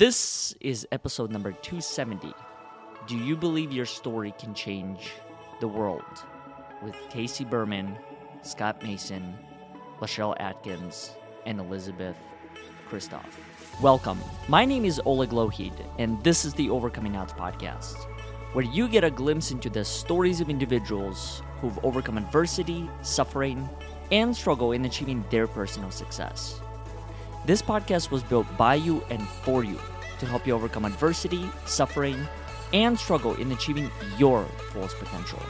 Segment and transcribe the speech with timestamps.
[0.00, 2.32] This is episode number 270.
[3.06, 5.10] Do you believe your story can change
[5.60, 6.24] the world?
[6.82, 7.98] With Casey Berman,
[8.40, 9.36] Scott Mason,
[10.00, 11.10] LaChelle Adkins,
[11.44, 12.16] and Elisabeth
[12.88, 13.26] Kristof.
[13.82, 14.18] Welcome.
[14.48, 18.06] My name is Oleg Lohid, and this is the Overcoming Odds podcast,
[18.54, 23.68] where you get a glimpse into the stories of individuals who've overcome adversity, suffering,
[24.10, 26.58] and struggle in achieving their personal success.
[27.50, 29.76] This podcast was built by you and for you
[30.20, 32.28] to help you overcome adversity, suffering,
[32.72, 35.42] and struggle in achieving your fullest potential.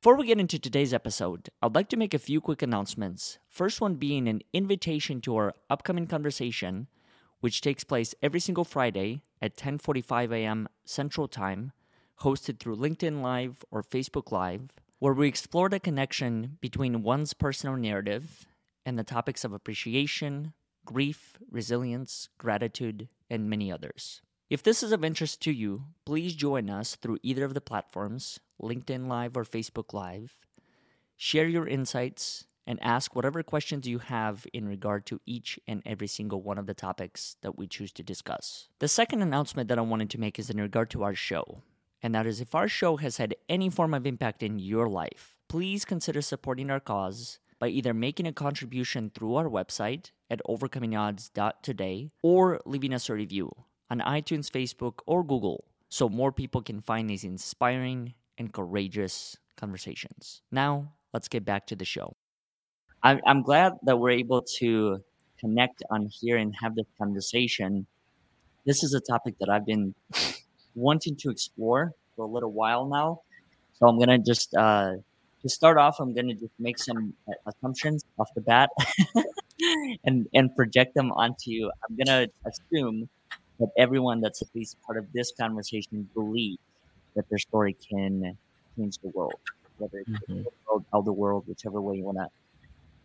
[0.00, 3.36] Before we get into today's episode, I'd like to make a few quick announcements.
[3.46, 6.86] First one being an invitation to our upcoming conversation,
[7.40, 10.66] which takes place every single Friday at 10:45 a.m.
[10.86, 11.72] Central Time,
[12.20, 17.76] hosted through LinkedIn Live or Facebook Live, where we explore the connection between one's personal
[17.76, 18.46] narrative
[18.86, 20.52] and the topics of appreciation,
[20.84, 24.22] grief, resilience, gratitude, and many others.
[24.50, 28.38] If this is of interest to you, please join us through either of the platforms,
[28.60, 30.36] LinkedIn Live or Facebook Live.
[31.16, 36.06] Share your insights and ask whatever questions you have in regard to each and every
[36.06, 38.68] single one of the topics that we choose to discuss.
[38.78, 41.62] The second announcement that I wanted to make is in regard to our show,
[42.02, 45.36] and that is if our show has had any form of impact in your life,
[45.48, 52.10] please consider supporting our cause by either making a contribution through our website at overcomingodds.today
[52.22, 53.52] or leaving us a review
[53.88, 60.42] on iTunes, Facebook, or Google so more people can find these inspiring and courageous conversations.
[60.50, 62.16] Now, let's get back to the show.
[63.04, 64.98] I'm, glad that we're able to
[65.38, 67.86] connect on here and have this conversation.
[68.64, 69.94] This is a topic that I've been
[70.74, 73.20] wanting to explore for a little while now.
[73.74, 74.94] So I'm gonna just uh,
[75.42, 76.00] to start off.
[76.00, 77.12] I'm gonna just make some
[77.46, 78.70] assumptions off the bat
[80.04, 81.70] and and project them onto you.
[81.88, 83.08] I'm gonna assume
[83.58, 86.58] that everyone that's at least part of this conversation believes
[87.14, 88.36] that their story can
[88.76, 89.40] change the world,
[89.78, 90.42] whether it's mm-hmm.
[90.42, 92.28] the world, or the world, whichever way you want to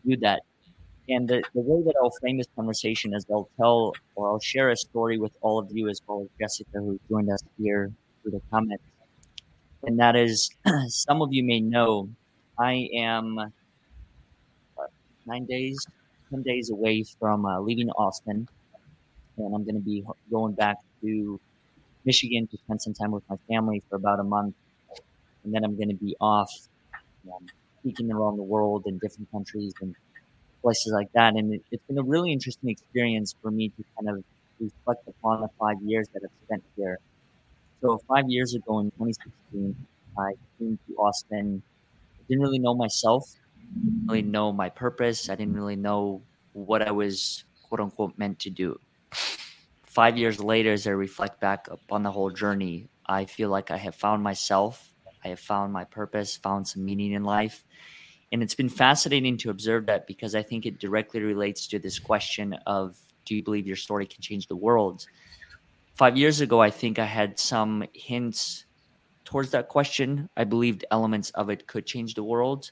[0.06, 0.42] do that.
[1.10, 4.72] And the, the way that I'll frame this conversation is I'll tell or I'll share
[4.72, 7.92] a story with all of you as well as Jessica, who joined us here
[8.22, 8.84] through the comments.
[9.84, 10.50] And that is,
[10.88, 12.10] some of you may know,
[12.60, 13.54] I am
[15.26, 15.86] nine days,
[16.30, 18.48] 10 days away from uh, leaving Austin
[19.38, 21.40] and I'm going to be going back to
[22.06, 24.56] Michigan to spend some time with my family for about a month,
[25.44, 26.52] and then I'm going to be off
[27.32, 27.46] um,
[27.80, 29.96] speaking around the world in different countries and
[30.68, 31.36] places like that.
[31.36, 34.24] And it, has been a really interesting experience for me to kind of
[34.60, 37.00] reflect upon the five years that I've spent here.
[37.82, 39.76] So five years ago in 2016,
[40.18, 41.62] I came to Austin.
[42.16, 43.24] I didn't really know myself.
[43.84, 45.30] Didn't really know my purpose.
[45.30, 46.22] I didn't really know
[46.54, 48.80] what I was quote unquote meant to do
[49.98, 53.78] five years later, as I reflect back upon the whole journey, I feel like I
[53.78, 54.94] have found myself.
[55.26, 57.66] I have found my purpose, found some meaning in life.
[58.32, 61.98] And it's been fascinating to observe that because I think it directly relates to this
[62.00, 65.06] question of do you believe your story can change the world?
[65.96, 68.66] Five years ago, I think I had some hints
[69.26, 70.30] towards that question.
[70.38, 72.72] I believed elements of it could change the world.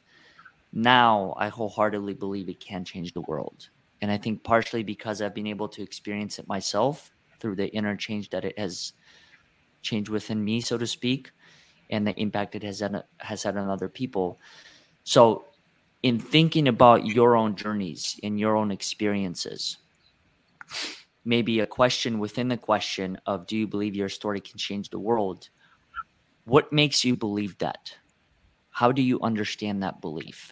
[0.71, 3.69] Now, I wholeheartedly believe it can change the world.
[4.01, 7.95] And I think partially because I've been able to experience it myself through the inner
[7.95, 8.93] change that it has
[9.81, 11.31] changed within me, so to speak,
[11.89, 14.39] and the impact it has had, has had on other people.
[15.05, 15.45] So,
[16.03, 19.77] in thinking about your own journeys and your own experiences,
[21.23, 24.99] maybe a question within the question of do you believe your story can change the
[24.99, 25.49] world?
[26.43, 27.93] What makes you believe that?
[28.69, 30.51] How do you understand that belief?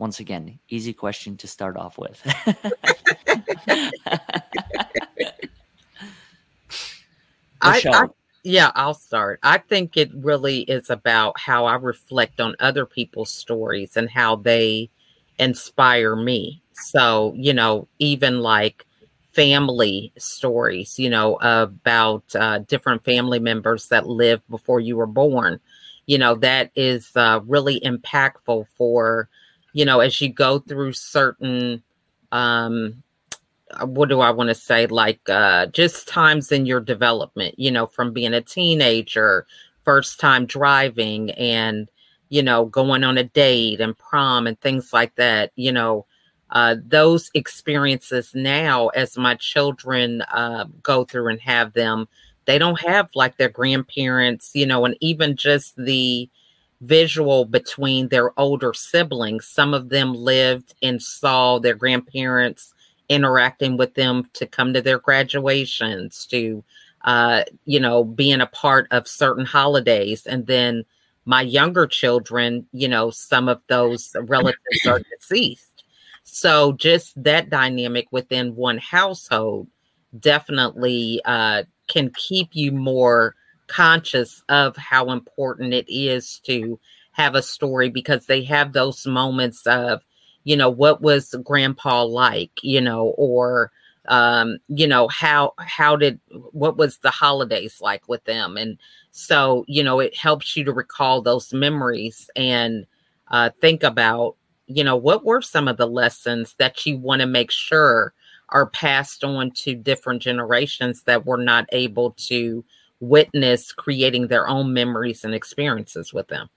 [0.00, 2.20] once again, easy question to start off with.
[7.60, 8.08] I, I,
[8.42, 9.38] yeah, I'll start.
[9.42, 14.36] I think it really is about how I reflect on other people's stories and how
[14.36, 14.88] they
[15.38, 16.62] inspire me.
[16.72, 18.86] So, you know, even like
[19.32, 25.60] family stories, you know, about uh, different family members that lived before you were born,
[26.06, 29.28] you know, that is uh, really impactful for
[29.72, 31.80] you know, as you go through certain
[32.32, 33.02] um
[33.84, 34.86] what do I want to say?
[34.86, 39.46] Like uh just times in your development, you know, from being a teenager,
[39.84, 41.90] first time driving and
[42.30, 46.06] you know, going on a date and prom and things like that, you know,
[46.50, 52.08] uh, those experiences now as my children uh, go through and have them,
[52.46, 56.28] they don't have like their grandparents, you know, and even just the
[56.80, 59.46] visual between their older siblings.
[59.46, 62.72] Some of them lived and saw their grandparents
[63.10, 66.64] interacting with them to come to their graduations, to
[67.02, 70.26] uh, you know, being a part of certain holidays.
[70.26, 70.84] And then
[71.24, 75.84] my younger children, you know, some of those relatives are deceased.
[76.24, 79.68] So just that dynamic within one household
[80.18, 83.34] definitely uh, can keep you more
[83.66, 86.78] conscious of how important it is to
[87.12, 90.04] have a story because they have those moments of,
[90.44, 93.70] you know, what was grandpa like, you know, or
[94.08, 96.18] um, you know, how how did
[96.52, 98.56] what was the holidays like with them?
[98.56, 98.78] And
[99.10, 102.86] so, you know, it helps you to recall those memories and
[103.30, 107.26] uh, think about, you know, what were some of the lessons that you want to
[107.26, 108.14] make sure
[108.48, 112.64] are passed on to different generations that were not able to
[113.00, 116.48] witness creating their own memories and experiences with them.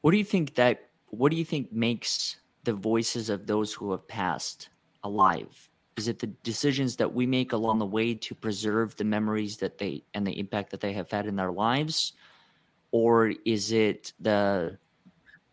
[0.00, 3.90] What do you think that what do you think makes the voices of those who
[3.90, 4.68] have passed
[5.04, 5.68] alive?
[5.96, 9.78] Is it the decisions that we make along the way to preserve the memories that
[9.78, 12.14] they and the impact that they have had in their lives?
[12.92, 14.78] Or is it the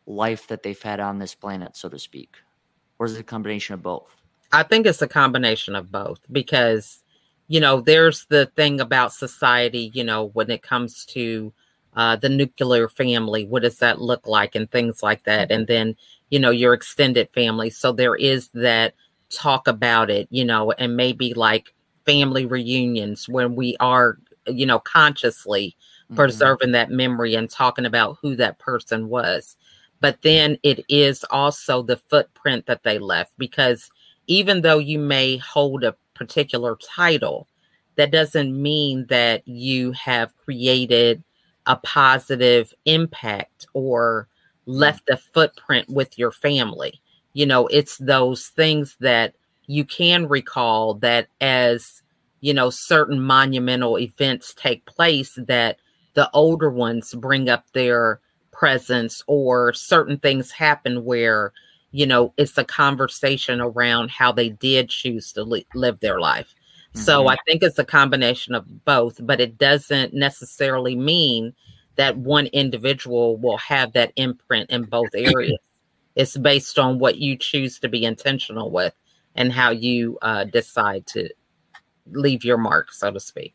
[0.05, 2.35] life that they've had on this planet, so to speak?
[2.97, 4.15] Or is it a combination of both?
[4.51, 7.03] I think it's a combination of both because,
[7.47, 11.53] you know, there's the thing about society, you know, when it comes to
[11.95, 15.51] uh, the nuclear family, what does that look like, and things like that.
[15.51, 15.95] And then,
[16.29, 17.69] you know, your extended family.
[17.69, 18.93] So there is that
[19.29, 21.73] talk about it, you know, and maybe like
[22.05, 25.75] family reunions when we are, you know, consciously
[26.05, 26.15] mm-hmm.
[26.15, 29.55] preserving that memory and talking about who that person was.
[30.01, 33.91] But then it is also the footprint that they left because
[34.27, 37.47] even though you may hold a particular title,
[37.95, 41.21] that doesn't mean that you have created
[41.69, 44.27] a positive impact or
[44.65, 46.99] left a footprint with your family.
[47.33, 49.35] You know, it's those things that
[49.67, 52.01] you can recall that as,
[52.41, 55.77] you know, certain monumental events take place that
[56.15, 58.19] the older ones bring up their
[58.51, 61.53] presence or certain things happen where
[61.91, 66.53] you know, it's a conversation around how they did choose to li- live their life.
[66.99, 67.05] Mm-hmm.
[67.05, 71.53] So I think it's a combination of both, but it doesn't necessarily mean
[71.95, 75.57] that one individual will have that imprint in both areas.
[76.15, 78.93] it's based on what you choose to be intentional with
[79.35, 81.29] and how you uh, decide to
[82.11, 83.53] leave your mark, so to speak.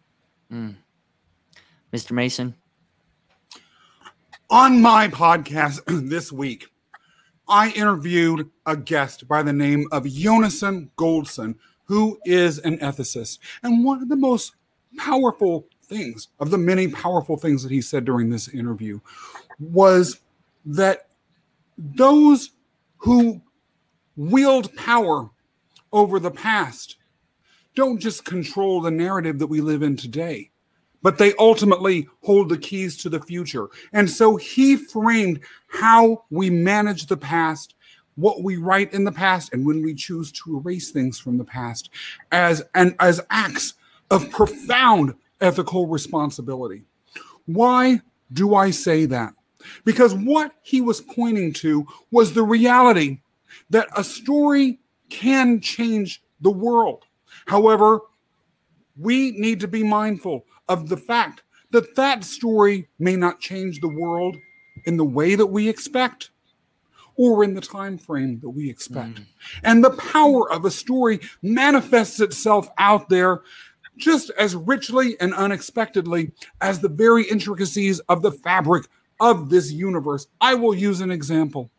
[0.50, 0.76] Mm.
[1.92, 2.12] Mr.
[2.12, 2.54] Mason?
[4.48, 6.68] On my podcast this week,
[7.46, 13.38] I interviewed a guest by the name of Jonasson Goldson, who is an ethicist.
[13.62, 14.54] And one of the most
[14.96, 19.00] powerful things, of the many powerful things that he said during this interview,
[19.58, 20.20] was
[20.64, 21.08] that
[21.76, 22.50] those
[22.98, 23.40] who
[24.16, 25.28] wield power
[25.92, 26.96] over the past
[27.74, 30.50] don't just control the narrative that we live in today
[31.04, 33.68] but they ultimately hold the keys to the future.
[33.92, 37.73] And so he framed how we manage the past,
[38.16, 41.44] what we write in the past, and when we choose to erase things from the
[41.44, 41.90] past
[42.32, 43.74] as and as acts
[44.10, 46.84] of profound ethical responsibility.
[47.46, 48.00] Why
[48.32, 49.34] do I say that?
[49.84, 53.20] Because what he was pointing to was the reality
[53.70, 54.78] that a story
[55.10, 57.04] can change the world.
[57.46, 58.00] However,
[58.98, 63.88] we need to be mindful of the fact that that story may not change the
[63.88, 64.36] world
[64.84, 66.30] in the way that we expect
[67.16, 69.20] or in the time frame that we expect.
[69.20, 69.26] Mm.
[69.62, 73.42] And the power of a story manifests itself out there
[73.96, 78.86] just as richly and unexpectedly as the very intricacies of the fabric
[79.20, 80.26] of this universe.
[80.40, 81.70] I will use an example.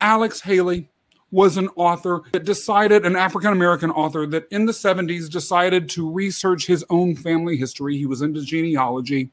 [0.00, 0.88] Alex Haley
[1.30, 6.08] was an author that decided, an African American author that in the 70s decided to
[6.08, 7.96] research his own family history.
[7.96, 9.30] He was into genealogy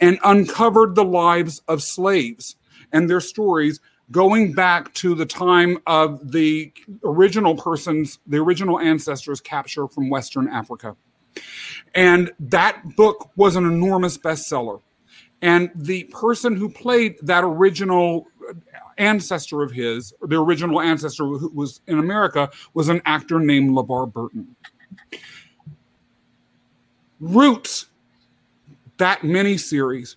[0.00, 2.56] and uncovered the lives of slaves
[2.92, 3.80] and their stories
[4.14, 10.48] going back to the time of the original persons, the original ancestors' capture from Western
[10.48, 10.96] Africa.
[11.96, 14.80] And that book was an enormous bestseller.
[15.42, 18.28] And the person who played that original
[18.98, 24.12] ancestor of his, the original ancestor who was in America, was an actor named LeVar
[24.12, 24.54] Burton.
[27.18, 27.86] Roots,
[28.98, 30.16] that mini series,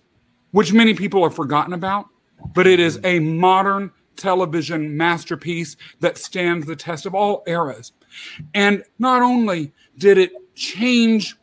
[0.52, 2.06] which many people have forgotten about,
[2.54, 7.92] but it is a modern television masterpiece that stands the test of all eras.
[8.54, 11.36] And not only did it change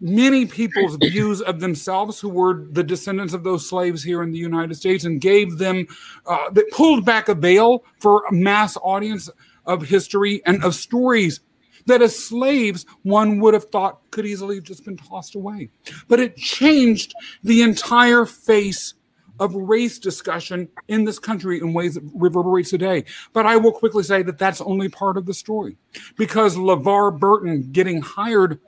[0.00, 4.38] many people's views of themselves who were the descendants of those slaves here in the
[4.38, 5.86] United States and gave them,
[6.26, 9.28] uh, that pulled back a veil for a mass audience
[9.66, 11.40] of history and of stories
[11.86, 15.70] that as slaves one would have thought could easily have just been tossed away.
[16.08, 18.94] But it changed the entire face
[19.38, 23.04] of race discussion in this country in ways that reverberate today.
[23.32, 25.76] But I will quickly say that that's only part of the story
[26.16, 28.60] because LeVar Burton getting hired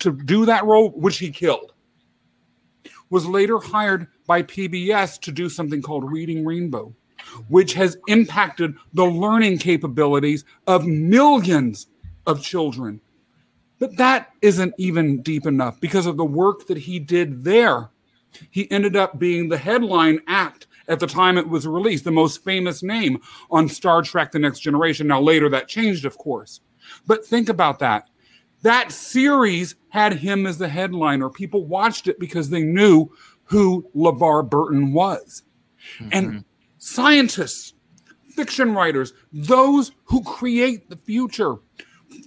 [0.00, 1.72] to do that role, which he killed,
[3.10, 6.94] was later hired by PBS to do something called Reading Rainbow,
[7.48, 11.88] which has impacted the learning capabilities of millions
[12.26, 13.00] of children.
[13.80, 17.90] But that isn't even deep enough because of the work that he did there.
[18.50, 22.42] He ended up being the headline act at the time it was released, the most
[22.42, 23.20] famous name
[23.50, 25.06] on Star Trek The Next Generation.
[25.06, 26.60] Now, later that changed, of course.
[27.06, 28.08] But think about that.
[28.62, 31.30] That series had him as the headliner.
[31.30, 33.10] People watched it because they knew
[33.44, 35.44] who LeVar Burton was.
[35.98, 36.08] Mm-hmm.
[36.12, 36.44] And
[36.78, 37.74] scientists,
[38.34, 41.56] fiction writers, those who create the future,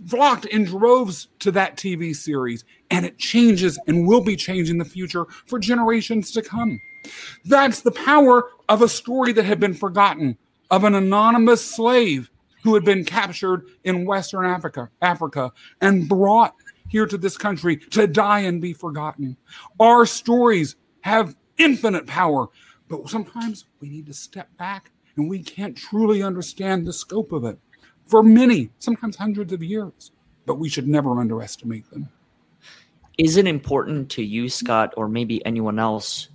[0.07, 4.85] flocked in droves to that TV series, and it changes and will be changing the
[4.85, 6.79] future for generations to come.
[7.45, 10.37] That's the power of a story that had been forgotten,
[10.71, 12.29] of an anonymous slave
[12.63, 16.55] who had been captured in Western Africa, Africa and brought
[16.87, 19.35] here to this country to die and be forgotten.
[19.79, 22.47] Our stories have infinite power,
[22.87, 27.43] but sometimes we need to step back and we can't truly understand the scope of
[27.43, 27.59] it
[28.05, 30.11] for many, sometimes hundreds of years,
[30.45, 32.09] but we should never underestimate them.
[33.17, 36.29] Is it important to you, Scott, or maybe anyone else,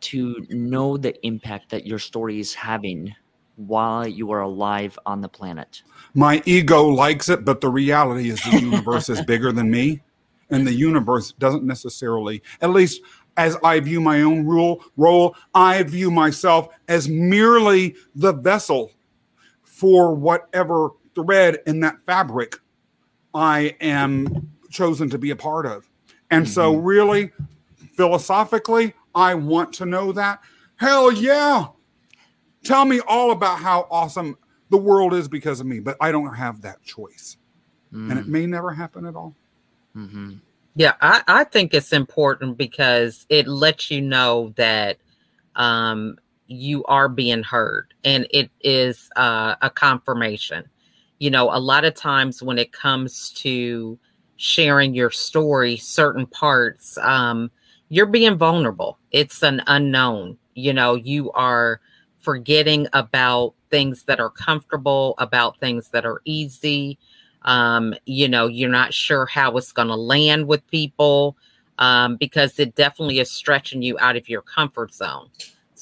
[0.00, 3.14] to know the impact that your story is having
[3.56, 5.82] while you are alive on the planet?
[6.14, 10.00] My ego likes it, but the reality is the universe is bigger than me,
[10.48, 13.02] and the universe doesn't necessarily, at least
[13.36, 18.92] as I view my own rule role, I view myself as merely the vessel
[19.80, 22.56] for whatever thread in that fabric
[23.34, 25.88] I am chosen to be a part of.
[26.30, 26.52] And mm-hmm.
[26.52, 27.30] so, really,
[27.94, 30.40] philosophically, I want to know that.
[30.76, 31.68] Hell yeah.
[32.62, 34.36] Tell me all about how awesome
[34.68, 37.38] the world is because of me, but I don't have that choice.
[37.90, 38.10] Mm.
[38.10, 38.28] And it mm.
[38.28, 39.34] may never happen at all.
[39.96, 40.34] Mm-hmm.
[40.74, 44.98] Yeah, I, I think it's important because it lets you know that
[45.56, 46.18] um,
[46.50, 47.94] you are being heard.
[48.04, 50.68] And it is uh, a confirmation.
[51.20, 53.98] You know a lot of times when it comes to
[54.36, 57.50] sharing your story certain parts um,
[57.90, 58.98] you're being vulnerable.
[59.10, 60.38] It's an unknown.
[60.54, 61.80] You know you are
[62.18, 66.98] forgetting about things that are comfortable about things that are easy.
[67.42, 71.36] Um, you know you're not sure how it's going to land with people
[71.78, 75.28] um, because it definitely is stretching you out of your comfort zone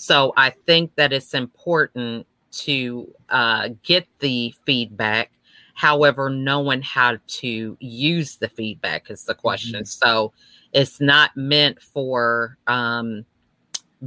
[0.01, 5.33] so I think that it's important to uh, get the feedback.
[5.75, 9.81] However, knowing how to use the feedback is the question.
[9.81, 9.87] Mm-hmm.
[9.87, 10.33] So
[10.73, 13.25] it's not meant for um,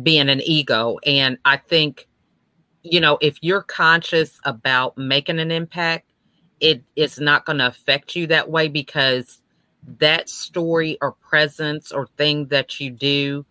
[0.02, 0.98] being an ego.
[1.06, 2.08] And I think,
[2.84, 6.10] you know, if you're conscious about making an impact,
[6.62, 9.42] it is not going to affect you that way because
[10.00, 13.46] that story or presence or thing that you do,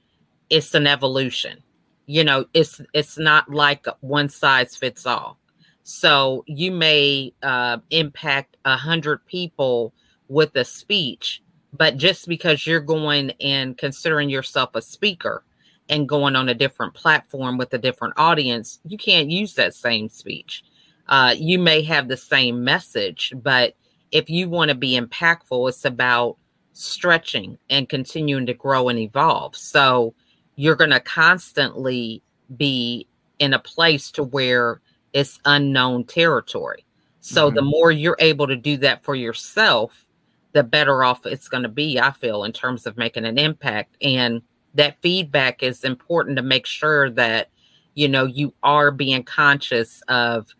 [0.49, 1.62] it's an evolution
[2.11, 5.38] you know it's it's not like one size fits all.
[5.85, 9.95] So you may uh, impact a hundred people
[10.29, 11.40] with a speech
[11.73, 15.45] but just because you're going and considering yourself a speaker
[15.88, 20.09] and going on a different platform with a different audience you can't use that same
[20.09, 20.64] speech.
[21.09, 23.76] Uh, you may have the same message but
[24.11, 26.37] if you want to be impactful it's about
[26.73, 29.55] stretching and continuing to grow and evolve.
[29.57, 30.14] So
[30.61, 32.23] you're going to constantly
[32.59, 34.83] be in a place to where
[35.14, 36.85] it's unknown territory.
[37.21, 37.57] So mm-hmm.
[37.57, 40.05] the more you're able to do that for yourself,
[40.52, 43.97] the better off it's going to be, I feel, in terms of making an impact.
[44.02, 44.43] And
[44.75, 47.49] that feedback is important to make sure that,
[47.95, 50.55] you know, you are being conscious of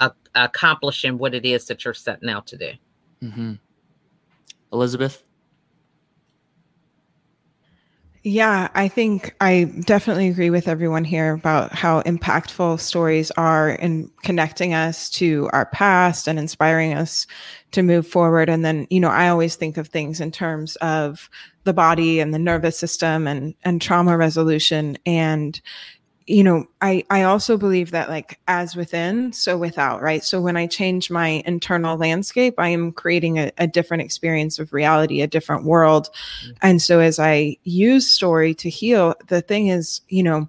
[0.00, 2.72] uh, accomplishing what it is that you're setting out to do.
[3.22, 3.52] Mm-hmm.
[4.70, 5.22] Elisabeth?
[8.28, 14.10] Yeah, I think I definitely agree with everyone here about how impactful stories are in
[14.24, 17.28] connecting us to our past and inspiring us
[17.70, 18.48] to move forward.
[18.48, 21.30] And then, you know, I always think of things in terms of
[21.62, 24.98] the body and the nervous system and, and trauma resolution.
[25.06, 25.60] And,
[26.26, 30.56] you know i i also believe that like as within so without right so when
[30.56, 35.26] i change my internal landscape i am creating a, a different experience of reality a
[35.26, 36.08] different world
[36.44, 36.52] mm-hmm.
[36.62, 40.48] and so as i use story to heal the thing is you know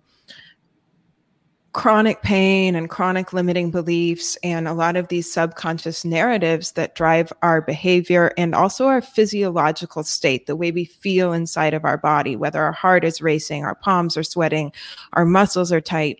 [1.78, 7.32] chronic pain and chronic limiting beliefs and a lot of these subconscious narratives that drive
[7.44, 12.36] our behavior and also our physiological state, the way we feel inside of our body,
[12.36, 14.74] whether our heart is racing, our palms are sweating,
[15.14, 16.20] our muscles are tight.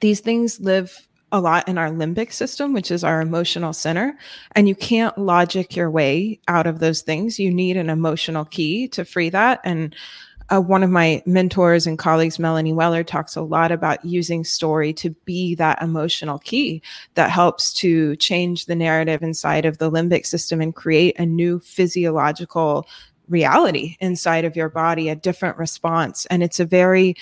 [0.00, 4.18] These things live a lot in our limbic system, which is our emotional center.
[4.56, 7.38] And you can't logic your way out of those things.
[7.38, 9.60] You need an emotional key to free that.
[9.62, 9.94] And
[10.50, 14.92] uh, one of my mentors and colleagues, Melanie Weller, talks a lot about using story
[14.94, 16.82] to be that emotional key
[17.14, 21.58] that helps to change the narrative inside of the limbic system and create a new
[21.60, 22.86] physiological
[23.28, 26.26] reality inside of your body, a different response.
[26.26, 27.16] And it's a very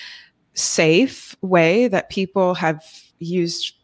[0.54, 2.84] safe way that people have
[3.18, 3.74] used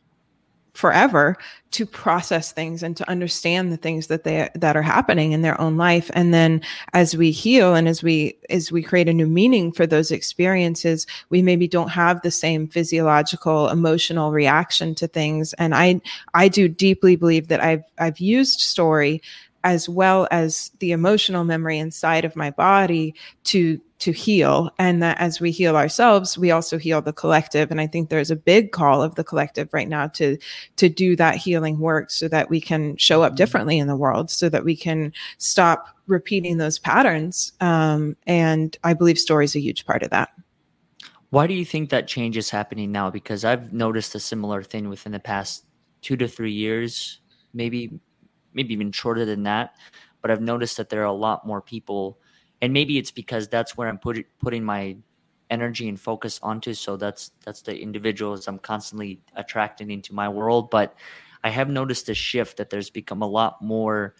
[0.77, 1.37] forever
[1.73, 5.61] to process things and to understand the things that they that are happening in their
[5.61, 6.11] own life.
[6.15, 6.61] And then
[6.93, 11.07] as we heal and as we as we create a new meaning for those experiences
[11.31, 15.53] we maybe don't have the same physiological emotional reaction to things.
[15.55, 16.01] And i
[16.35, 19.23] i do deeply believe that i've i've used story
[19.67, 24.71] as well as the emotional memory inside of my body to to heal.
[24.79, 27.73] And that as we heal ourselves we also heal the collective.
[27.73, 30.39] And i think there's a big call of the collective right now to
[30.77, 34.31] to do that healing work so that we can show up differently in the world
[34.31, 37.53] so that we can stop repeating those patterns.
[37.61, 40.29] Um, and i believe story is a huge part of that.
[41.31, 43.11] Why do you think that change is happening now?
[43.11, 45.65] Because i've noticed a similar thing within the past
[46.03, 47.21] two to three years
[47.57, 47.99] maybe
[48.57, 49.77] maybe even shorter than that
[50.23, 52.19] but i've noticed that there are a lot more people
[52.63, 54.97] and maybe it's because that's where I'm put, putting my
[55.51, 56.75] energy and focus onto.
[56.75, 60.71] So that's that's the individuals I'm constantly attracting into my world.
[60.71, 60.95] But
[61.45, 64.15] I have noticed a shift that there's become a lot more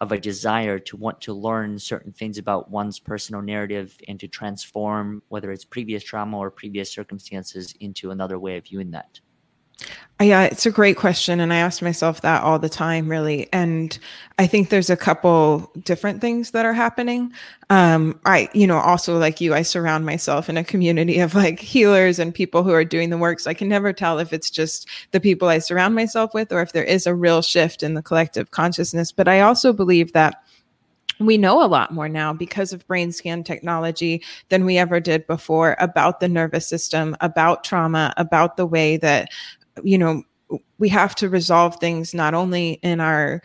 [0.00, 4.26] of a desire to want to learn certain things about one's personal narrative and to
[4.26, 9.20] transform whether it's previous trauma or previous circumstances into another way of viewing that.
[10.20, 11.40] Yeah, it's a great question.
[11.40, 13.48] And I ask myself that all the time, really.
[13.52, 13.98] And
[14.38, 17.32] I think there's a couple different things that are happening.
[17.68, 21.58] Um, I, you know, also like you, I surround myself in a community of like
[21.58, 23.40] healers and people who are doing the work.
[23.40, 26.62] So I can never tell if it's just the people I surround myself with or
[26.62, 29.10] if there is a real shift in the collective consciousness.
[29.10, 30.44] But I also believe that
[31.18, 35.26] we know a lot more now because of brain scan technology than we ever did
[35.26, 39.28] before about the nervous system, about trauma, about the way that
[39.82, 40.22] you know,
[40.78, 43.42] we have to resolve things not only in our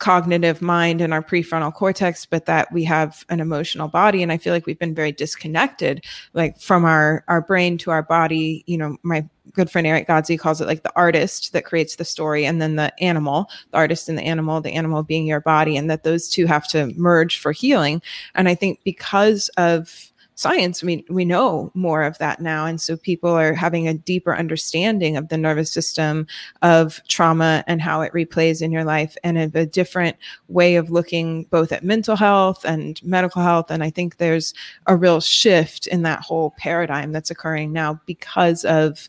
[0.00, 4.22] cognitive mind and our prefrontal cortex but that we have an emotional body.
[4.22, 8.02] And i feel like we've been very disconnected like from our our brain to our
[8.02, 8.64] body.
[8.66, 12.04] You know my good friend eric godsey calls it like the artist that creates the
[12.04, 15.76] story and then the animal the artist and the animal the animal being your body
[15.76, 18.00] and that those two have to merge for healing.
[18.34, 20.09] And i think because of
[20.40, 22.64] science we we know more of that now.
[22.64, 26.26] And so people are having a deeper understanding of the nervous system
[26.62, 30.16] of trauma and how it replays in your life and of a different
[30.48, 33.70] way of looking both at mental health and medical health.
[33.70, 34.54] And i think there's
[34.86, 39.08] a real shift in that whole paradigm that's occurring now because of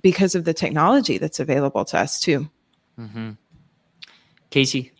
[0.00, 2.48] because of the technology that's available to us too.
[2.98, 3.30] Mm-hmm.
[4.50, 4.92] casey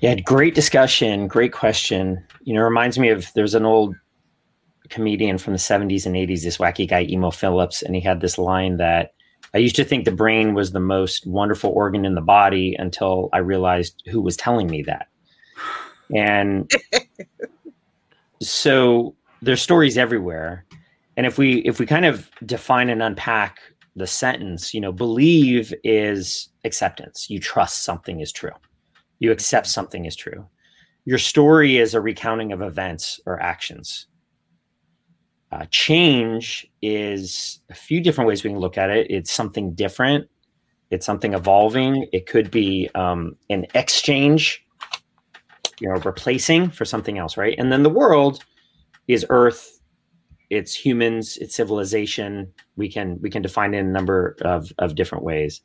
[0.00, 2.24] yeah, great discussion, great question.
[2.42, 3.96] You know, reminds me of there's an old
[4.88, 8.38] comedian from the 70s and 80s, this wacky guy, Emo Phillips, and he had this
[8.38, 9.12] line that
[9.54, 13.28] I used to think the brain was the most wonderful organ in the body until
[13.32, 15.08] I realized who was telling me that.
[16.14, 16.70] And
[18.42, 20.64] so there's stories everywhere.
[21.16, 23.58] And if we if we kind of define and unpack
[23.96, 27.28] the sentence, you know, believe is acceptance.
[27.28, 28.52] You trust something is true
[29.18, 30.46] you accept something is true.
[31.04, 34.06] Your story is a recounting of events or actions.
[35.50, 39.06] Uh, change is a few different ways we can look at it.
[39.08, 40.28] It's something different.
[40.90, 42.06] It's something evolving.
[42.12, 44.64] It could be um, an exchange,
[45.80, 47.54] you know, replacing for something else, right?
[47.58, 48.44] And then the world
[49.06, 49.80] is Earth.
[50.50, 51.38] It's humans.
[51.38, 52.52] It's civilization.
[52.76, 55.62] We can we can define it in a number of of different ways.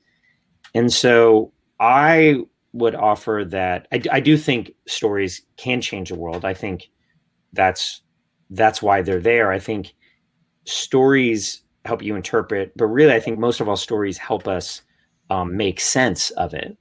[0.74, 6.44] And so I would offer that I, I do think stories can change the world.
[6.44, 6.90] I think
[7.54, 8.02] that's
[8.50, 9.52] that's why they're there.
[9.52, 9.94] I think
[10.66, 14.82] stories help you interpret, but really, I think most of all stories help us
[15.30, 16.78] um, make sense of it.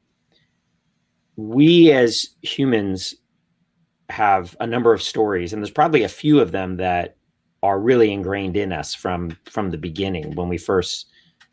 [1.37, 3.15] We as humans
[4.09, 7.17] have a number of stories, and there's probably a few of them that
[7.63, 11.07] are really ingrained in us from from the beginning when we first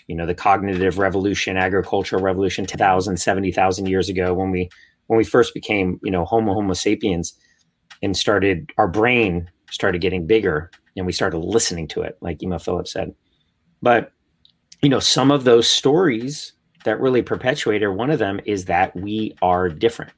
[0.10, 4.70] you know the cognitive revolution agricultural revolution 10,000 70,000 years ago when we
[5.08, 7.34] when we first became you know homo homo sapiens
[8.02, 12.58] and started our brain started getting bigger and we started listening to it like Emo
[12.58, 13.14] Phillips said
[13.82, 14.12] but
[14.82, 16.54] you know some of those stories
[16.86, 20.12] that really perpetuate or one of them is that we are different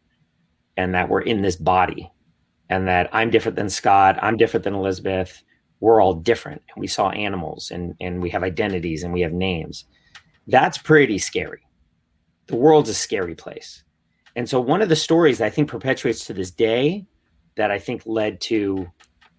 [0.77, 2.10] and that we're in this body
[2.69, 5.43] and that I'm different than Scott, I'm different than Elisabeth.
[5.81, 6.61] We're all different.
[6.73, 9.85] And we saw animals and, and we have identities and we have names.
[10.47, 11.61] That's pretty scary.
[12.47, 13.83] The world's a scary place.
[14.35, 17.05] And so one of the stories that I think perpetuates to this day
[17.57, 18.87] that I think led to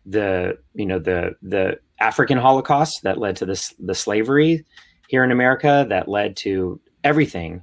[0.04, 4.66] the, you know, the the African Holocaust that led to this the slavery
[5.08, 7.62] here in America that led to everything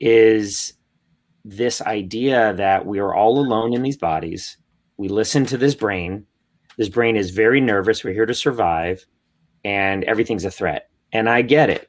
[0.00, 0.74] is
[1.44, 4.58] this idea that we are all alone in these bodies
[4.96, 6.26] we listen to this brain.
[6.76, 8.04] This brain is very nervous.
[8.04, 9.06] We're here to survive,
[9.64, 10.90] and everything's a threat.
[11.12, 11.88] And I get it.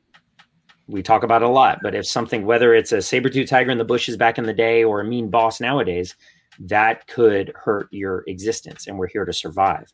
[0.88, 3.72] We talk about it a lot, but if something, whether it's a saber tooth tiger
[3.72, 6.16] in the bushes back in the day or a mean boss nowadays,
[6.60, 8.88] that could hurt your existence.
[8.88, 9.92] And we're here to survive.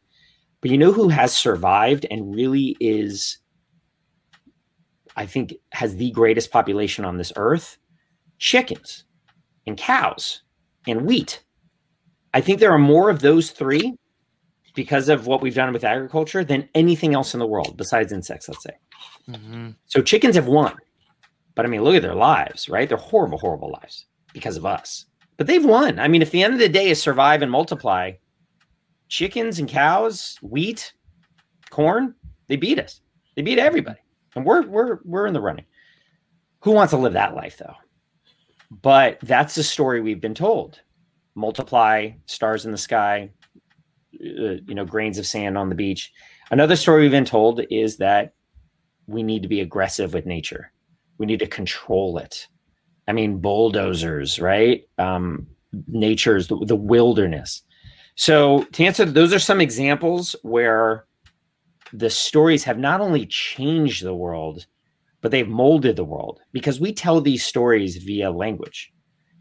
[0.62, 3.40] But you know who has survived and really is,
[5.16, 7.78] I think, has the greatest population on this earth?
[8.38, 9.06] Chickens
[9.66, 10.44] and cows
[10.88, 11.44] and wheat
[12.34, 13.96] I think there are more of those three
[14.74, 18.50] because of what we've done with agriculture than anything else in the world besides insects,
[18.50, 18.78] let's say.
[19.30, 19.70] Mm-hmm.
[19.86, 20.76] So chickens have won.
[21.56, 22.90] But I mean, look at their lives, right?
[22.90, 25.06] They're horrible, horrible lives because of us.
[25.38, 26.00] But they've won.
[26.00, 28.14] I mean, if the end of the day is survive and multiply,
[29.08, 30.94] chickens and cows, wheat,
[31.70, 32.16] corn,
[32.48, 33.02] they beat us.
[33.36, 34.00] They beat everybody.
[34.36, 35.66] And we're we're we're in the running.
[36.62, 37.76] Who wants to live that life though?
[38.82, 40.82] But that's the story we've been told
[41.36, 43.30] multiply stars in the sky,
[44.24, 46.12] you know, grains of sand on the beach.
[46.52, 48.34] Another story we've been told is that
[49.08, 50.72] we need to be aggressive with nature.
[51.18, 52.48] We need to control it.
[53.08, 54.88] I mean, bulldozers, right?
[54.98, 55.48] Um,
[55.88, 57.62] nature's the, the wilderness.
[58.16, 61.06] So, to answer, those are some examples where
[61.92, 64.66] the stories have not only changed the world,
[65.22, 68.93] but they've molded the world because we tell these stories via language.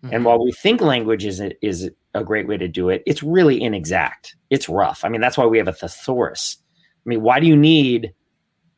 [0.04, 0.14] Mm-hmm.
[0.14, 3.22] And while we think language is a, is a great way to do it, it's
[3.22, 4.36] really inexact.
[4.50, 5.04] It's rough.
[5.04, 6.56] I mean, that's why we have a thesaurus.
[7.04, 8.12] I mean, why do you need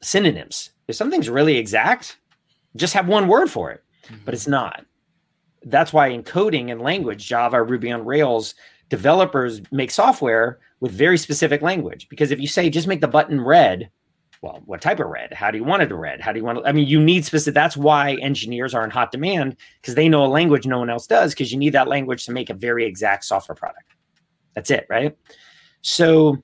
[0.02, 0.70] synonyms?
[0.88, 2.18] If something's really exact,
[2.76, 3.82] just have one word for it.
[4.06, 4.24] Mm-hmm.
[4.24, 4.84] But it's not.
[5.64, 8.54] That's why in coding and language, Java, Ruby on Rails,
[8.90, 12.06] developers make software with very specific language.
[12.10, 13.88] Because if you say just make the button red,
[14.44, 15.33] well, what type of red?
[15.33, 16.20] How do you want it to red?
[16.20, 16.68] How do you want to?
[16.68, 17.54] I mean, you need specific.
[17.54, 21.07] That's why engineers are in hot demand because they know a language no one else
[21.07, 23.94] does because you need that language to make a very exact software product.
[24.54, 25.16] That's it, right?
[25.80, 26.42] So,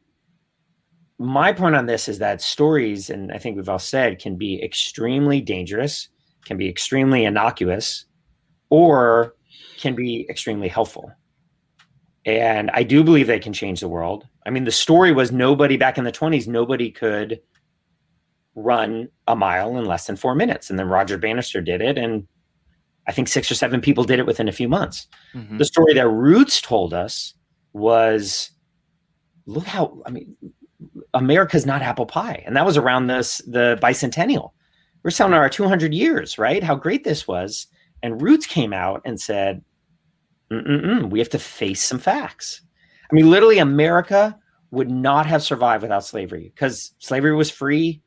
[1.18, 4.62] my point on this is that stories, and I think we've all said, can be
[4.62, 6.08] extremely dangerous,
[6.46, 8.06] can be extremely innocuous,
[8.70, 9.34] or
[9.76, 11.12] can be extremely helpful.
[12.24, 14.26] And I do believe they can change the world.
[14.46, 17.40] I mean, the story was nobody back in the 20s, nobody could
[18.54, 20.70] run a mile in less than four minutes.
[20.70, 21.96] And then Roger Bannister did it.
[21.96, 22.26] And
[23.06, 25.06] I think six or seven people did it within a few months.
[25.34, 25.58] Mm-hmm.
[25.58, 27.34] The story that Roots told us
[27.72, 28.50] was
[29.46, 30.36] look how, I mean,
[31.14, 32.42] America's not apple pie.
[32.46, 34.52] And that was around this, the bicentennial.
[35.02, 36.62] We're telling our 200 years, right?
[36.62, 37.66] How great this was.
[38.02, 39.62] And Roots came out and said,
[40.50, 42.62] we have to face some facts.
[43.10, 44.38] I mean, literally, America
[44.70, 48.02] would not have survived without slavery because slavery was free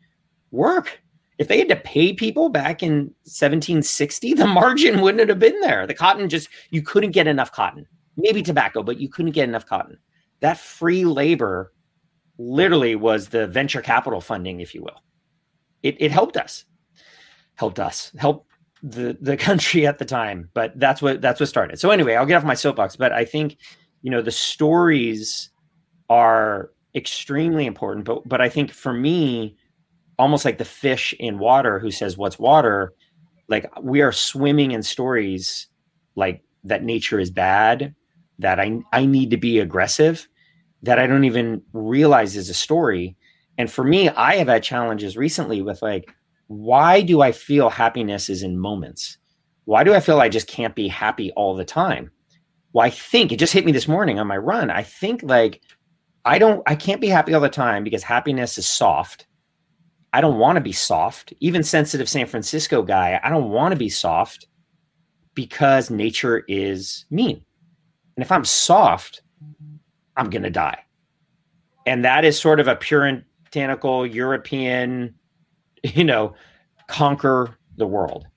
[0.54, 1.02] work.
[1.40, 5.86] If they had to pay people back in 1760, the margin wouldn't have been there.
[5.86, 7.88] The cotton just, you couldn't get enough cotton.
[8.16, 9.98] Maybe tobacco, but you couldn't get enough cotton.
[10.42, 11.74] That free labor
[12.38, 15.02] literally was the venture capital funding, if you will.
[15.82, 16.66] It, it helped us,
[17.56, 18.48] helped us, helped
[18.84, 20.50] the the country at the time.
[20.54, 21.80] But that's what that's what started.
[21.80, 22.96] So anyway, I'll get off my soapbox.
[22.96, 23.58] But I think
[24.02, 25.50] you know the stories
[26.10, 28.06] are extremely important.
[28.06, 29.58] But but I think for me,
[30.20, 32.94] almost like the fish in water who says what's water?
[33.48, 35.68] Like we are swimming in stories
[36.16, 37.94] like that nature is bad
[38.40, 40.28] that i i need to be aggressive
[40.82, 43.16] that i don't even realize is a story.
[43.58, 46.14] And for me i have had challenges recently with like
[46.48, 49.18] why do i feel happiness is in moments?
[49.66, 52.12] Why do i feel i just can't be happy all the time?
[52.74, 55.62] Well i think it just hit me this morning on my run i think like
[56.26, 59.28] i don't i can't be happy all the time because happiness is soft
[60.14, 61.34] I don't want to be soft.
[61.40, 64.48] Even sensitive San Francisco guy, I don't want to be soft
[65.34, 67.44] because nature is mean.
[68.16, 69.24] And if I'm soft,
[70.16, 70.80] I'm going to die.
[71.88, 75.16] And that is sort of a puritanical European,
[75.84, 76.36] you know,
[76.88, 78.28] conquer the world.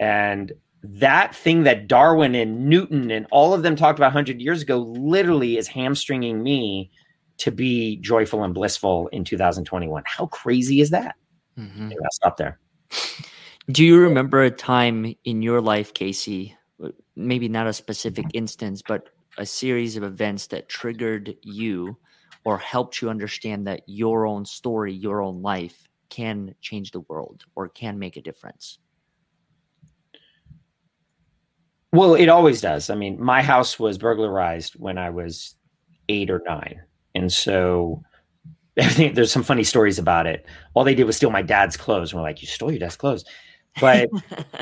[0.00, 4.62] And that thing that Darwin and Newton and all of them talked about 100 years
[4.62, 6.90] ago literally is hamstringing me
[7.38, 10.02] to be joyful and blissful in 2021.
[10.06, 11.14] How crazy is that?
[11.58, 11.90] Mm-hmm.
[11.90, 12.58] I'll stop there.
[13.70, 16.56] Do you remember a time in your life, Casey?
[17.16, 21.96] Maybe not a specific instance, but a series of events that triggered you
[22.44, 27.44] or helped you understand that your own story, your own life can change the world
[27.54, 28.78] or can make a difference?
[31.92, 32.90] Well, it always does.
[32.90, 35.54] I mean, my house was burglarized when I was
[36.08, 36.82] eight or nine.
[37.18, 38.02] And so
[38.76, 40.46] everything, there's some funny stories about it.
[40.74, 42.12] All they did was steal my dad's clothes.
[42.12, 43.24] And we're like, you stole your dad's clothes
[43.80, 44.08] but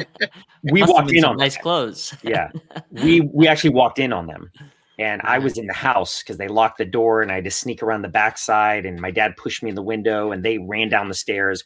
[0.63, 1.63] we walked in on nice them.
[1.63, 2.15] clothes.
[2.23, 2.51] yeah,
[2.91, 4.51] we we actually walked in on them,
[4.99, 7.51] and I was in the house because they locked the door, and I had to
[7.51, 10.89] sneak around the backside, and my dad pushed me in the window, and they ran
[10.89, 11.63] down the stairs.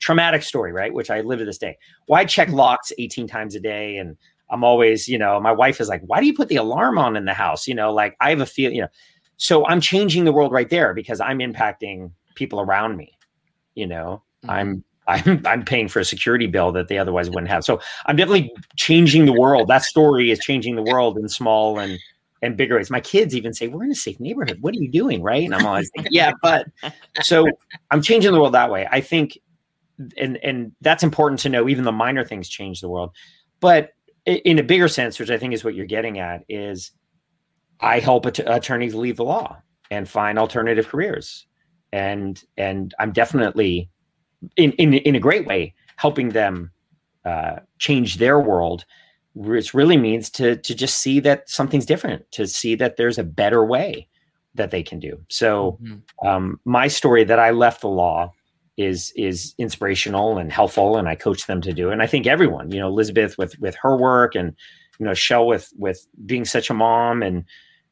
[0.00, 0.92] Traumatic story, right?
[0.92, 1.78] Which I live to this day.
[2.06, 2.56] Why check mm-hmm.
[2.56, 4.16] locks eighteen times a day, and
[4.50, 7.16] I'm always, you know, my wife is like, "Why do you put the alarm on
[7.16, 8.88] in the house?" You know, like I have a feel, you know.
[9.36, 13.16] So I'm changing the world right there because I'm impacting people around me.
[13.74, 14.50] You know, mm-hmm.
[14.50, 17.64] I'm I'm I'm paying for a security bill that they otherwise wouldn't have.
[17.64, 19.68] So I'm definitely changing the world.
[19.68, 21.98] That story is changing the world in small and
[22.42, 22.90] and bigger ways.
[22.90, 24.58] My kids even say, "We're in a safe neighborhood.
[24.60, 25.44] What are you doing?" Right?
[25.44, 26.66] And I'm always like, "Yeah, but."
[27.22, 27.46] So
[27.92, 28.88] I'm changing the world that way.
[28.90, 29.38] I think,
[30.18, 31.68] and and that's important to know.
[31.68, 33.12] Even the minor things change the world,
[33.60, 33.90] but
[34.26, 36.90] in a bigger sense, which I think is what you're getting at, is
[37.80, 39.58] I help att- attorneys leave the law
[39.90, 41.46] and find alternative careers,
[41.92, 43.90] and and I'm definitely
[44.56, 46.70] in, in, in a great way, helping them
[47.24, 48.84] uh, change their world,
[49.34, 53.24] which really means to, to just see that something's different, to see that there's a
[53.24, 54.08] better way
[54.54, 55.20] that they can do.
[55.28, 56.26] So mm-hmm.
[56.26, 58.32] um, my story that I left the law
[58.76, 61.90] is is inspirational and helpful, and I coach them to do.
[61.90, 61.92] It.
[61.92, 64.54] And I think everyone, you know, Elisabeth with with her work, and
[64.98, 67.44] you know, Chelle with with being such a mom, and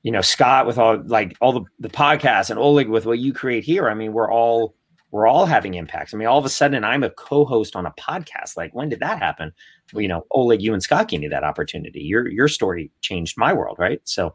[0.02, 3.32] you know, Scott with all like all the the podcasts, and Oleg with what you
[3.32, 3.88] create here.
[3.88, 4.74] I mean, we're all
[5.10, 6.14] we're all having impacts.
[6.14, 8.56] I mean, all of a sudden I'm a co-host on a podcast.
[8.56, 9.52] Like, when did that happen?
[9.92, 12.00] Well, you know, Oleg, you and Scott gave me that opportunity.
[12.00, 14.00] Your your story changed my world, right?
[14.04, 14.34] So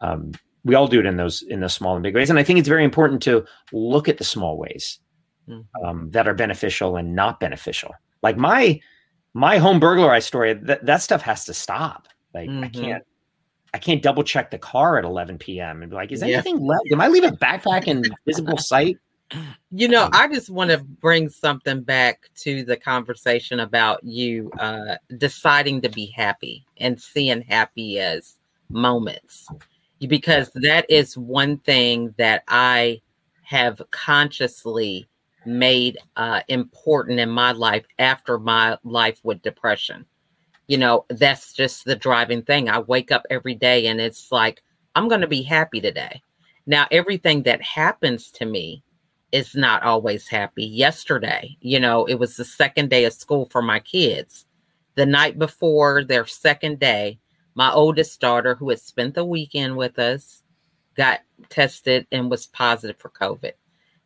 [0.00, 0.32] um,
[0.64, 2.30] we all do it in those in those small and big ways.
[2.30, 4.98] And I think it's very important to look at the small ways
[5.48, 5.84] mm-hmm.
[5.84, 7.92] um, that are beneficial and not beneficial.
[8.22, 8.80] Like my
[9.36, 12.08] my home burglarized story, that, that stuff has to stop.
[12.32, 12.64] Like mm-hmm.
[12.64, 13.04] I can't
[13.74, 15.82] I can't double check the car at 11 p.m.
[15.82, 16.36] and be like, is yeah.
[16.36, 16.84] anything left?
[16.90, 18.96] Am I leave a backpack in visible sight?
[19.70, 24.96] You know, I just want to bring something back to the conversation about you uh,
[25.18, 28.38] deciding to be happy and seeing happy as
[28.70, 29.46] moments,
[30.08, 33.02] because that is one thing that I
[33.42, 35.06] have consciously
[35.46, 40.04] made uh, important in my life after my life with depression.
[40.66, 42.68] You know, that's just the driving thing.
[42.68, 44.62] I wake up every day and it's like,
[44.94, 46.22] I'm going to be happy today.
[46.66, 48.82] Now, everything that happens to me
[49.30, 50.64] is not always happy.
[50.64, 54.46] Yesterday, you know, it was the second day of school for my kids.
[54.94, 57.18] The night before their second day,
[57.54, 60.42] my oldest daughter, who had spent the weekend with us,
[60.96, 63.52] got tested and was positive for COVID.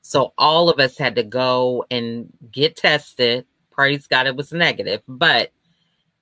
[0.03, 3.47] So all of us had to go and get tested.
[3.71, 5.03] Praise God, it was negative.
[5.07, 5.53] But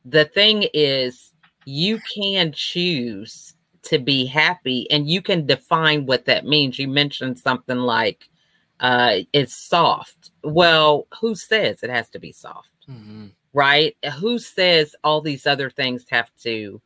[0.04, 1.32] the thing is,
[1.64, 6.78] you can choose to be happy and you can define what that means.
[6.78, 8.28] You mentioned something like,
[8.80, 10.30] uh, it's soft.
[10.44, 12.70] Well, who says it has to be soft?
[12.88, 13.26] Mm-hmm.
[13.52, 13.96] Right?
[14.18, 16.80] Who says all these other things have to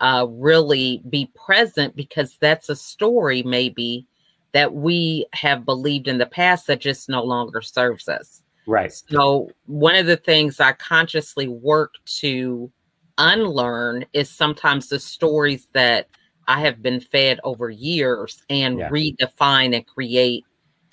[0.00, 4.06] uh, really be present because that's a story, maybe
[4.52, 8.42] that we have believed in the past that just no longer serves us.
[8.66, 8.92] Right.
[8.92, 12.70] So, one of the things I consciously work to
[13.18, 16.08] unlearn is sometimes the stories that
[16.48, 18.90] I have been fed over years and yeah.
[18.90, 20.44] redefine and create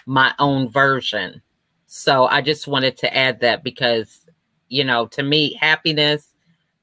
[0.05, 1.41] my own version.
[1.87, 4.21] So I just wanted to add that because,
[4.69, 6.33] you know, to me, happiness,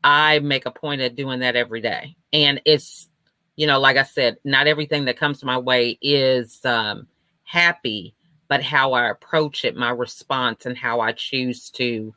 [0.03, 2.17] I make a point of doing that every day.
[2.33, 3.09] And it's,
[3.57, 7.07] you know, like I said, not everything that comes my way is um,
[7.45, 8.15] happy,
[8.49, 12.15] but how I approach it, my response, and how I choose to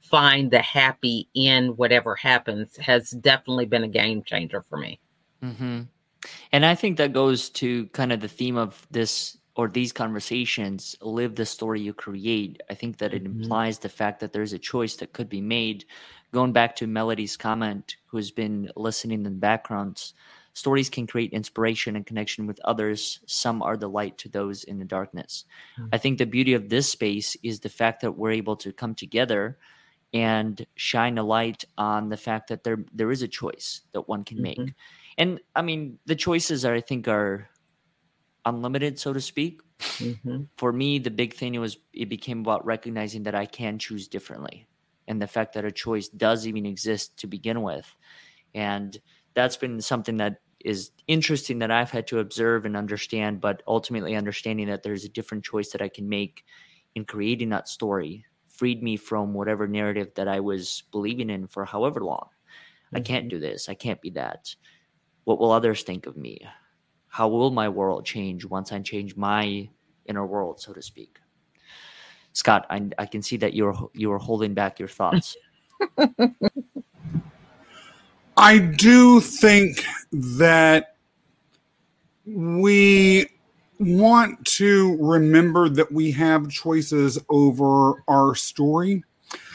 [0.00, 4.98] find the happy in whatever happens has definitely been a game changer for me.
[5.42, 5.82] Mm-hmm.
[6.52, 10.96] And I think that goes to kind of the theme of this or these conversations
[11.02, 13.42] live the story you create i think that it mm-hmm.
[13.42, 15.84] implies the fact that there's a choice that could be made
[16.32, 20.12] going back to melody's comment who's been listening in the background
[20.60, 23.20] stories can create inspiration and connection with others.
[23.26, 25.46] Some are the light to those in the darkness.
[25.78, 25.88] Mm-hmm.
[25.94, 28.94] I think the beauty of this space is the fact that we're able to come
[28.94, 29.56] together
[30.12, 34.22] and shine a light on the fact that there there is a choice that one
[34.22, 34.64] can mm-hmm.
[34.64, 34.74] make.
[35.16, 37.48] And I mean, the choices are I think are
[38.44, 39.62] unlimited, so to speak.
[39.80, 40.42] Mm-hmm.
[40.58, 44.66] For me, the big thing was it became about recognizing that I can choose differently,
[45.08, 47.88] and the fact that a choice does even exist to begin with,
[48.54, 49.00] and
[49.32, 54.16] that's been something that is interesting that I've had to observe and understand, but ultimately
[54.16, 56.44] understanding that there's a different choice that I can make
[56.94, 61.64] in creating that story freed me from whatever narrative that I was believing in for
[61.64, 62.26] however long.
[62.26, 62.96] Mm-hmm.
[62.98, 63.68] I can't do this.
[63.68, 64.54] I can't be that.
[65.24, 66.40] What will others think of me?
[67.08, 69.68] How will my world change once I change my
[70.04, 71.18] inner world, so to speak?
[72.32, 75.36] Scott, I, I can see that you're you are holding back your thoughts.
[78.36, 80.96] I do think that
[82.24, 83.28] we
[83.78, 89.02] want to remember that we have choices over our story.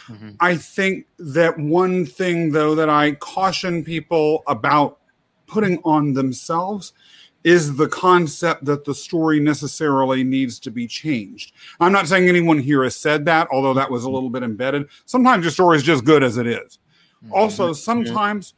[0.07, 0.31] Mm-hmm.
[0.39, 4.99] I think that one thing, though, that I caution people about
[5.47, 6.93] putting on themselves
[7.43, 11.53] is the concept that the story necessarily needs to be changed.
[11.79, 14.87] I'm not saying anyone here has said that, although that was a little bit embedded.
[15.05, 16.79] Sometimes your story is just good as it is.
[17.23, 17.33] Mm-hmm.
[17.33, 18.55] Also, sometimes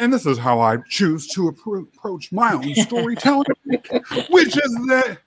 [0.00, 3.44] and this is how I choose to approach my own storytelling,
[4.30, 5.18] which is that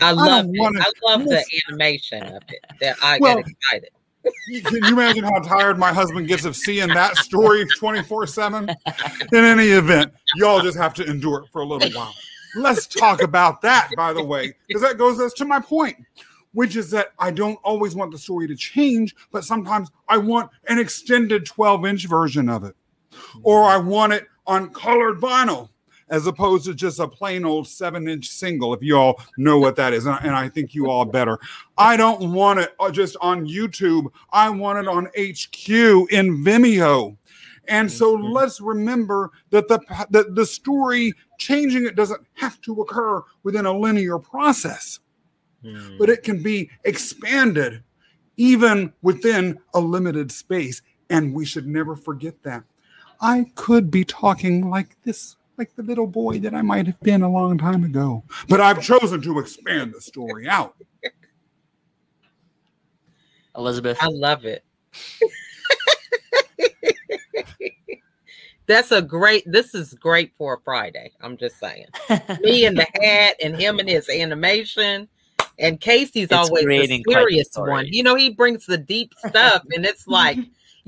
[0.00, 0.76] I love I, it.
[0.80, 2.64] I love the animation of it.
[2.80, 3.90] That I well, get excited.
[4.64, 8.68] Can you imagine how tired my husband gets of seeing that story 24 7?
[9.32, 12.14] In any event, y'all just have to endure it for a little while.
[12.56, 15.96] Let's talk about that, by the way, because that goes us to my point,
[16.52, 20.50] which is that I don't always want the story to change, but sometimes I want
[20.68, 22.74] an extended 12 inch version of it
[23.42, 25.70] or I want it on colored vinyl
[26.10, 29.76] as opposed to just a plain old seven inch single, if you all know what
[29.76, 30.06] that is.
[30.06, 31.38] And, and I think you all better.
[31.76, 37.16] I don't want it uh, just on YouTube, I want it on HQ in Vimeo.
[37.68, 38.32] And so mm-hmm.
[38.32, 39.78] let's remember that the,
[40.10, 45.00] that the story changing it doesn't have to occur within a linear process,
[45.62, 45.98] mm.
[45.98, 47.82] but it can be expanded
[48.38, 50.80] even within a limited space.
[51.10, 52.64] And we should never forget that.
[53.20, 57.22] I could be talking like this, like the little boy that I might have been
[57.22, 58.22] a long time ago.
[58.48, 60.74] But I've chosen to expand the story out.
[63.56, 63.98] Elisabeth.
[64.00, 64.64] I love it.
[68.66, 69.50] That's a great.
[69.50, 71.10] This is great for a Friday.
[71.22, 71.86] I'm just saying.
[72.40, 75.08] Me and the hat, and him and his animation,
[75.58, 77.86] and Casey's it's always the serious one.
[77.86, 80.38] You know, he brings the deep stuff, and it's like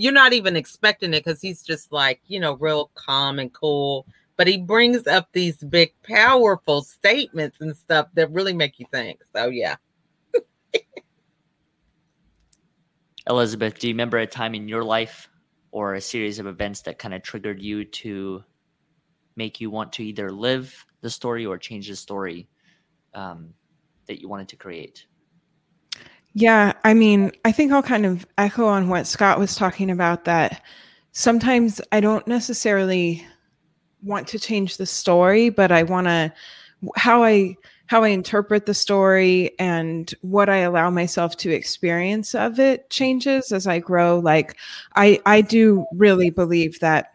[0.00, 4.06] you're not even expecting it because he's just like, you know, real calm and cool.
[4.38, 9.20] But he brings up these big, powerful statements and stuff that really make you think.
[9.36, 9.76] So, yeah.
[13.28, 15.28] Elisabeth, do you remember a time in your life
[15.70, 18.42] or a series of events that kind of triggered you to
[19.36, 22.48] make you want to either live the story or change the story
[23.12, 23.52] um,
[24.06, 25.04] that you wanted to create?
[26.34, 30.24] Yeah, I mean, I think I'll kind of echo on what Scott was talking about
[30.24, 30.62] that
[31.12, 33.26] sometimes I don't necessarily
[34.02, 36.32] want to change the story, but I want to
[36.96, 37.56] how I
[37.88, 43.52] how I interpret the story and what I allow myself to experience of it changes
[43.52, 44.20] as I grow.
[44.20, 44.56] Like
[44.96, 47.08] I I do really believe that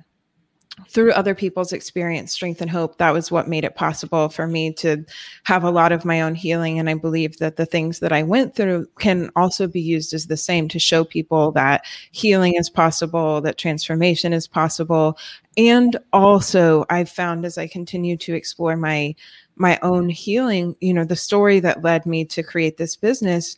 [0.90, 4.74] through other people's experience, strength, and hope, that was what made it possible for me
[4.74, 5.06] to
[5.44, 6.80] have a lot of my own healing.
[6.80, 10.28] And I believe that the things that I went through can also be used as
[10.28, 15.18] the same to show people that healing is possible, that transformation is possible.
[15.58, 19.16] And also, I've found as I continue to explore my
[19.58, 23.56] my own healing, you know, the story that led me to create this business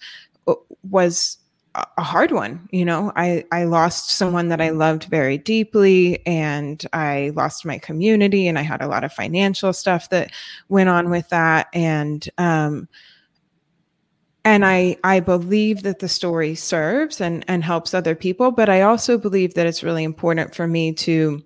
[0.48, 0.54] uh,
[0.84, 1.40] was
[1.98, 3.12] a hard one you know?
[3.16, 8.58] I i lost someone that i loved very deeply and i lost my community and
[8.58, 10.32] i had a lot of financial stuff that
[10.70, 12.88] went on with that and um
[14.44, 18.82] and i i believe that the story serves and and helps other people but i
[18.82, 21.44] also believe that it's really important for me to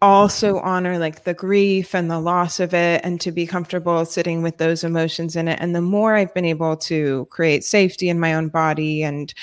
[0.00, 4.42] also honor like the grief and the loss of it and to be comfortable sitting
[4.42, 5.58] with those emotions in it.
[5.60, 9.34] And the more i've been able to create safety in my own body and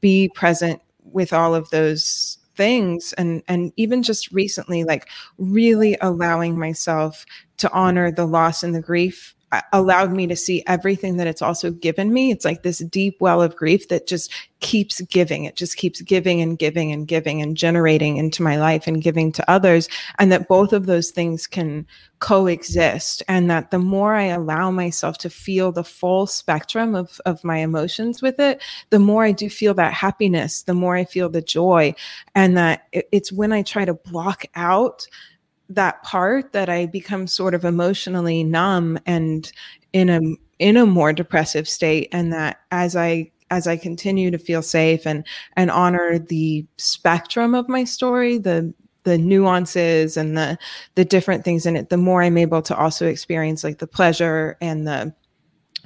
[0.00, 5.08] be present with all of those things and and even just recently like
[5.38, 7.24] really allowing myself
[7.56, 9.34] to honor the loss and the grief
[9.72, 12.30] allowed me to see everything that it's also given me.
[12.30, 15.44] It's like this deep well of grief that just keeps giving.
[15.44, 19.32] It just keeps giving and giving and giving and generating into my life and giving
[19.32, 19.88] to others.
[20.18, 21.86] And that both of those things can
[22.18, 23.22] coexist.
[23.26, 27.58] And that the more I allow myself to feel the full spectrum of, of my
[27.58, 31.42] emotions with it, the more I do feel that happiness, the more I feel the
[31.42, 31.94] joy.
[32.34, 35.06] And that it's when I try to block out
[35.68, 39.50] that part that I become sort of emotionally numb and
[39.92, 40.20] in a
[40.58, 45.06] in a more depressive state and that as I as I continue to feel safe
[45.06, 48.72] and and honor the spectrum of my story, the
[49.04, 50.58] the nuances and the
[50.94, 54.56] the different things in it, the more I'm able to also experience like the pleasure
[54.60, 55.14] and the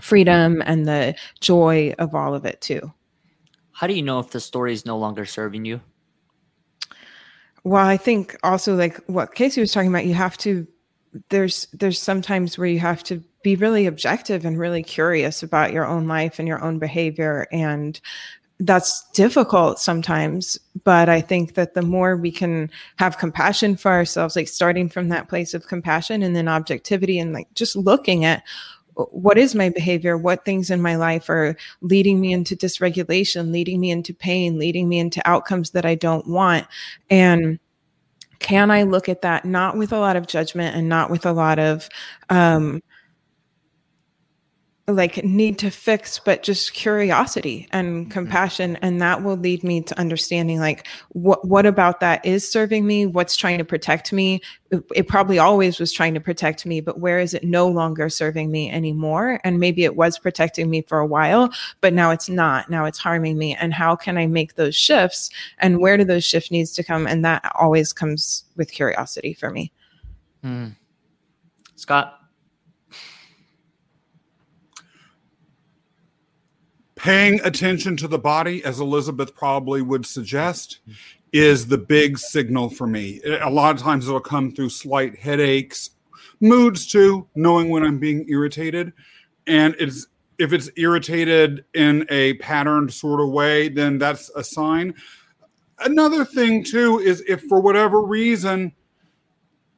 [0.00, 2.92] freedom and the joy of all of it too.
[3.72, 5.80] How do you know if the story is no longer serving you?
[7.64, 10.66] Well, I think also like what Casey was talking about, you have to
[11.28, 15.86] there's there's sometimes where you have to be really objective and really curious about your
[15.86, 18.00] own life and your own behavior and
[18.60, 24.36] that's difficult sometimes but i think that the more we can have compassion for ourselves
[24.36, 28.42] like starting from that place of compassion and then objectivity and like just looking at
[29.10, 30.16] what is my behavior?
[30.16, 34.88] What things in my life are leading me into dysregulation leading me into pain leading
[34.88, 36.66] me into outcomes that i don't want?
[37.10, 37.58] And
[38.38, 41.32] can i look at that not with a lot of judgment and not with a
[41.32, 41.88] lot of
[42.28, 42.82] um,
[44.92, 48.10] like need to fix but just curiosity and mm-hmm.
[48.10, 52.86] compassion and that will lead me to understanding like what what about that is serving
[52.86, 53.06] me?
[53.06, 54.40] What's trying to protect me?
[54.70, 58.08] It, it, probably always was trying to protect me but where is it no longer
[58.08, 59.40] serving me anymore?
[59.44, 62.70] And maybe it was protecting me for a while but now it's not.
[62.70, 63.54] Now it's harming me.
[63.54, 65.30] And how can i make those shifts?
[65.58, 67.06] And where do those shifts needs to come?
[67.06, 69.72] And that always comes with curiosity for me.
[70.44, 70.74] Mm.
[71.76, 72.21] scott
[77.02, 80.78] paying attention to the body, as Elisabeth probably would suggest,
[81.32, 83.20] is the big signal for me.
[83.42, 85.90] A lot of times it'll come through slight headaches,
[86.40, 88.92] moods too, knowing when I'm being irritated.
[89.48, 90.06] And it's
[90.38, 94.94] if it's irritated in a patterned sort of way, then that's a sign.
[95.80, 98.72] Another thing too is if for whatever reason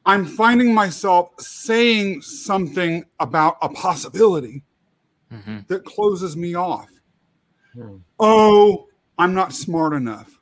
[0.05, 4.61] I'm finding myself saying something about a possibility
[5.33, 5.59] mm-hmm.
[5.67, 6.87] that closes me off.
[8.19, 10.37] Oh, I'm not smart enough.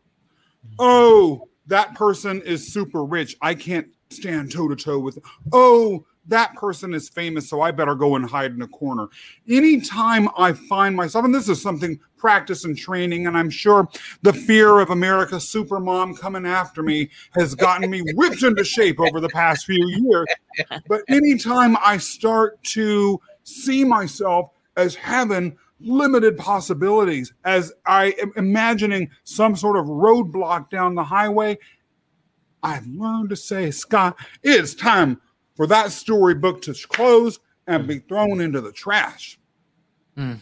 [0.79, 3.35] Oh, that person is super rich.
[3.41, 5.19] I can't stand toe to toe with.
[5.51, 9.07] Oh, that person is famous, so I better go and hide in a corner.
[9.49, 13.89] Anytime I find myself, and this is something practice and training, and I'm sure
[14.21, 19.19] the fear of America's supermom coming after me has gotten me whipped into shape over
[19.19, 20.27] the past few years.
[20.87, 29.09] But anytime I start to see myself as having limited possibilities as I am imagining
[29.23, 31.57] some sort of roadblock down the highway.
[32.63, 35.21] I've learned to say, Scott, it's time
[35.55, 39.37] for that storybook to close and be thrown into the trash.
[40.17, 40.39] Mm.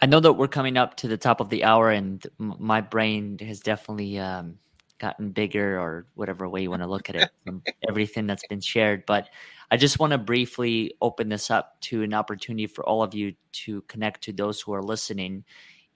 [0.00, 3.38] I know that we're coming up to the top of the hour, and my brain
[3.38, 4.58] has definitely um,
[4.98, 8.60] gotten bigger, or whatever way you want to look at it, from everything that's been
[8.60, 9.04] shared.
[9.06, 9.28] But
[9.72, 13.32] I just want to briefly open this up to an opportunity for all of you
[13.52, 15.44] to connect to those who are listening.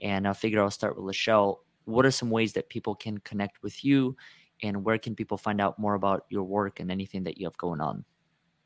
[0.00, 1.58] And I figure I'll start with LaChelle.
[1.84, 4.16] What are some ways that people can connect with you?
[4.62, 7.58] And where can people find out more about your work and anything that you have
[7.58, 8.02] going on?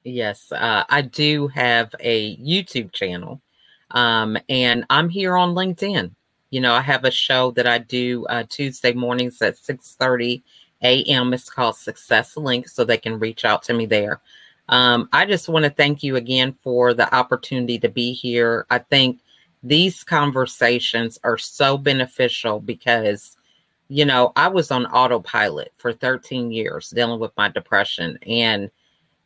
[0.05, 3.43] Yes, uh, I do have a YouTube channel.
[3.91, 6.15] Um, and I'm here on LinkedIn.
[6.51, 10.45] You know, I have a show that I do uh, Tuesday mornings at 6 30
[10.85, 11.35] a.m.
[11.35, 14.21] It's called Success Link, so they can reach out to me there.
[14.71, 18.66] Um, I just want to thank you again for the opportunity to be here.
[18.71, 19.21] I think
[19.64, 23.37] these conversations are so beneficial because,
[23.89, 28.16] you know, I was on autopilot for 13 years dealing with my depression.
[28.27, 28.71] And,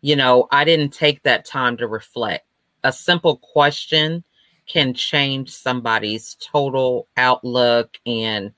[0.01, 2.47] you know, I didn't take that time to reflect.
[2.83, 4.25] A simple question
[4.67, 7.99] can change somebody's total outlook.
[8.07, 8.51] And,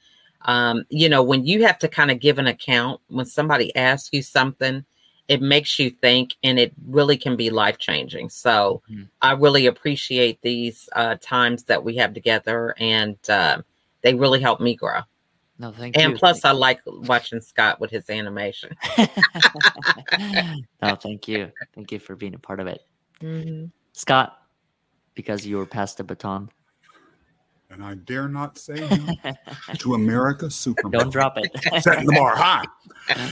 [0.43, 4.11] um, you know, when you have to kind of give an account, when somebody asks
[4.12, 4.84] you something,
[5.29, 8.29] it makes you think and it really can be life changing.
[8.29, 9.05] So mm-hmm.
[9.20, 13.62] I really appreciate these uh, times that we have together and uh,
[14.03, 15.01] they really help me grow.
[15.59, 16.11] No, thank and you.
[16.11, 18.77] And plus, I like watching Scott with his animation.
[20.83, 21.51] no, thank you.
[21.74, 22.83] Thank you for being a part of it.
[23.22, 23.66] Mm-hmm.
[23.93, 24.39] Scott,
[25.14, 26.51] because you were passed the baton.
[27.70, 29.16] And I dare not say no
[29.78, 31.00] to America Superman.
[31.00, 31.50] Don't drop it.
[31.82, 32.64] Setting the bar high.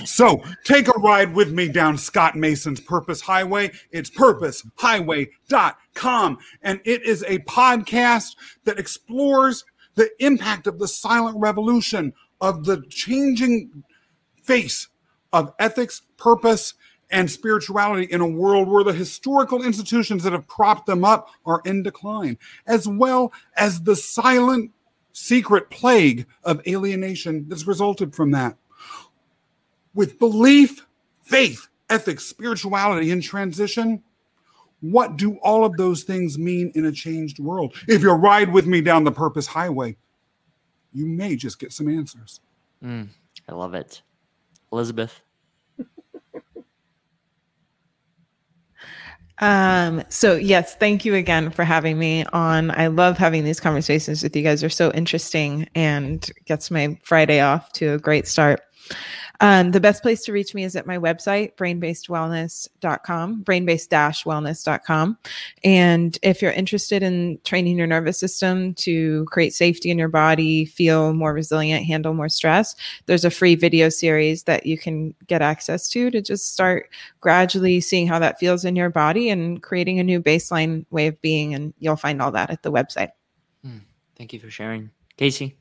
[0.04, 3.70] So take a ride with me down Scott Mason's Purpose Highway.
[3.90, 6.38] It's purposehighway.com.
[6.62, 9.64] And it is a podcast that explores
[9.94, 13.84] the impact of the silent revolution, of the changing
[14.42, 14.88] face
[15.32, 16.74] of ethics, purpose,
[17.10, 21.60] and spirituality in a world where the historical institutions that have propped them up are
[21.64, 24.70] in decline, as well as the silent,
[25.12, 28.56] secret plague of alienation that's resulted from that.
[29.94, 30.86] With belief,
[31.22, 34.02] faith, ethics, spirituality in transition,
[34.80, 37.74] what do all of those things mean in a changed world?
[37.88, 39.96] If you ride with me down the purpose highway,
[40.92, 42.40] you may just get some answers.
[42.84, 43.08] Mm,
[43.48, 44.02] I love it.
[44.72, 45.22] Elisabeth.
[49.40, 52.70] Um, so yes, thank you again for having me on.
[52.70, 54.60] I love having these conversations with you guys.
[54.60, 58.60] They're so interesting and gets my Friday off to a great start.
[59.40, 65.18] Um, the best place to reach me is at my website, brainbasedwellness.com, brainbased-wellness.com.
[65.64, 70.64] And if you're interested in training your nervous system to create safety in your body,
[70.64, 72.74] feel more resilient, handle more stress,
[73.06, 76.88] there's a free video series that you can get access to to just start
[77.20, 81.20] gradually seeing how that feels in your body and creating a new baseline way of
[81.20, 81.54] being.
[81.54, 83.10] And you'll find all that at the website.
[83.64, 83.78] Hmm.
[84.16, 84.90] Thank you for sharing.
[85.16, 85.56] Casey?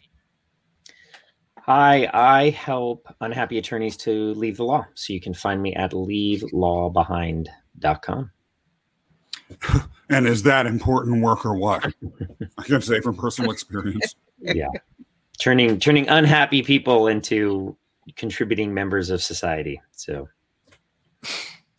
[1.66, 4.86] Hi, I help unhappy attorneys to leave the law.
[4.95, 8.32] So you can find me at leavelawbehind.com.
[10.09, 11.86] And is that important work or what?
[12.57, 14.16] I can say from personal experience.
[14.41, 14.68] Yeah.
[15.39, 17.78] Turning turning unhappy people into
[18.18, 19.82] contributing members of society.
[19.91, 20.28] So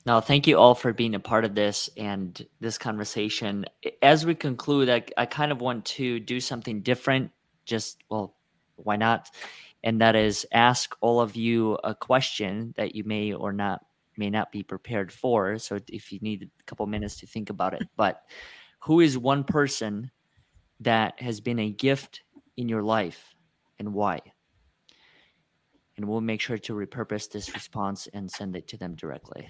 [0.07, 3.67] now, thank you all for being a part of this and this conversation.
[4.03, 7.33] As we conclude, I, I kind of want to do something different.
[7.67, 8.35] Just, well,
[8.77, 9.29] why not?
[9.85, 13.85] And that is ask all of you a question that you may or not
[14.17, 15.59] may not be prepared for.
[15.59, 18.23] So if you need a couple minutes to think about it, but
[18.81, 20.11] who is one person
[20.81, 22.23] that has been a gift
[22.57, 23.35] in your life
[23.79, 24.21] and why?
[25.97, 29.49] And we'll make sure to repurpose this response and send it to them directly.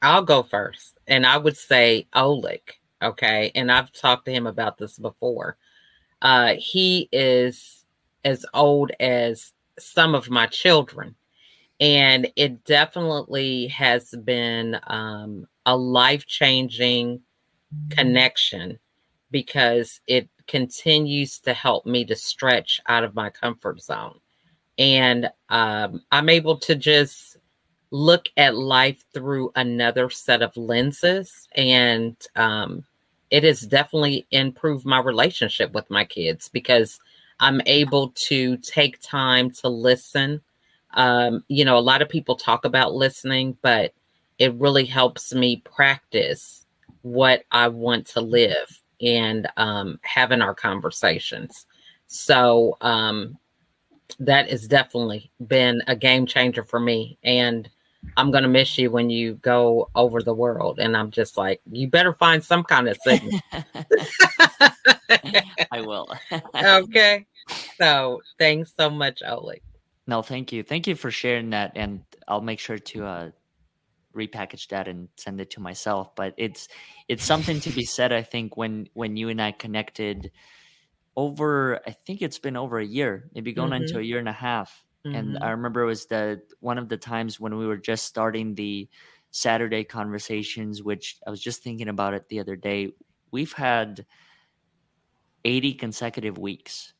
[0.00, 0.98] I'll go first.
[1.06, 2.62] And I would say Oleg.
[3.02, 3.52] Okay.
[3.54, 5.56] And I've talked to him about this before.
[6.20, 7.81] Uh, he is
[8.24, 11.14] as old as some of my children.
[11.80, 17.20] And it definitely has been um, a life changing
[17.90, 18.78] connection
[19.30, 24.18] because it continues to help me to stretch out of my comfort zone.
[24.78, 27.38] And um, I'm able to just
[27.90, 31.48] look at life through another set of lenses.
[31.54, 32.84] And um,
[33.30, 37.00] it has definitely improved my relationship with my kids because
[37.42, 40.40] I'm able to take time to listen.
[40.94, 43.92] Um, you know, a lot of people talk about listening, but
[44.38, 46.66] it really helps me practice
[47.02, 51.66] what I want to live and um, having our conversations.
[52.06, 53.36] So um,
[54.20, 57.18] that has definitely been a game changer for me.
[57.24, 57.68] And
[58.16, 60.78] I'm going to miss you when you go over the world.
[60.78, 63.40] And I'm just like, you better find some kind of signal.
[65.70, 66.08] I will.
[66.54, 67.26] okay.
[67.78, 69.62] So thanks so much, Oleg.
[70.06, 70.62] No, thank you.
[70.62, 71.72] Thank you for sharing that.
[71.76, 73.30] And I'll make sure to uh,
[74.14, 76.14] repackage that and send it to myself.
[76.14, 76.68] But it's
[77.08, 80.30] it's something to be said, I think, when when you and I connected
[81.14, 83.84] over I think it's been over a year, maybe going mm-hmm.
[83.84, 84.84] into a year and a half.
[85.06, 85.16] Mm-hmm.
[85.16, 88.54] And I remember it was the one of the times when we were just starting
[88.54, 88.88] the
[89.30, 92.90] Saturday conversations, which I was just thinking about it the other day.
[93.30, 94.06] We've had
[95.44, 96.92] 80 consecutive weeks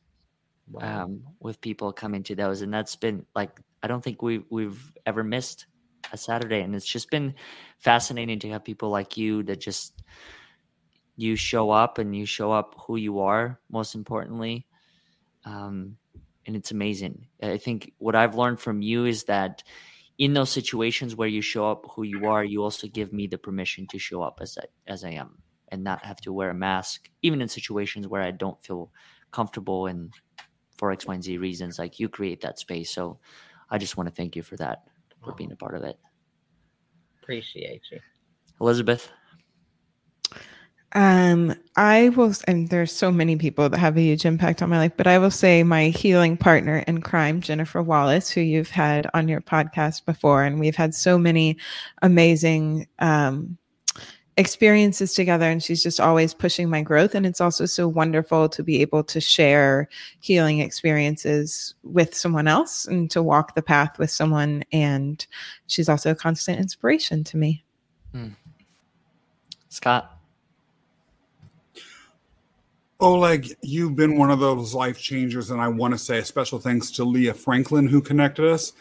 [0.69, 1.03] wow.
[1.03, 4.93] um, with people coming to those, and that's been like I don't think we we've
[5.05, 5.67] ever missed
[6.11, 7.35] a Saturday, and it's just been
[7.77, 10.03] fascinating to have people like you that just
[11.15, 13.59] you show up and you show up who you are.
[13.69, 14.65] Most importantly,
[15.45, 15.97] um,
[16.45, 17.27] and it's amazing.
[17.41, 19.63] I think what I've learned from you is that
[20.17, 23.37] in those situations where you show up who you are, you also give me the
[23.37, 25.39] permission to show up as I, as I am
[25.69, 28.91] and not have to wear a mask, even in situations where I don't feel
[29.31, 30.13] comfortable and
[30.77, 31.79] for X, Y, and Z reasons.
[31.79, 32.91] Like you create that space.
[32.91, 33.19] So
[33.69, 34.83] I just want to thank you for that,
[35.23, 35.97] for being a part of it.
[37.21, 37.99] Appreciate you.
[38.61, 39.09] Elisabeth.
[40.95, 44.77] Um, I will, and there's so many people that have a huge impact on my
[44.77, 49.09] life, but I will say my healing partner in crime, Jennifer Wallace, who you've had
[49.15, 51.57] on your podcast before, and we've had so many
[52.03, 53.57] amazing um,
[54.37, 58.63] experiences together and she's just always pushing my growth and it's also so wonderful to
[58.63, 59.87] be able to share
[60.21, 65.27] healing experiences with someone else and to walk the path with someone and
[65.67, 67.63] she's also a constant inspiration to me
[68.15, 68.33] mm.
[69.69, 70.12] scott
[73.05, 76.25] Oh, Oleg, you've been one of those life changers, and I want to say a
[76.25, 78.71] special thanks to Leah Franklin who connected us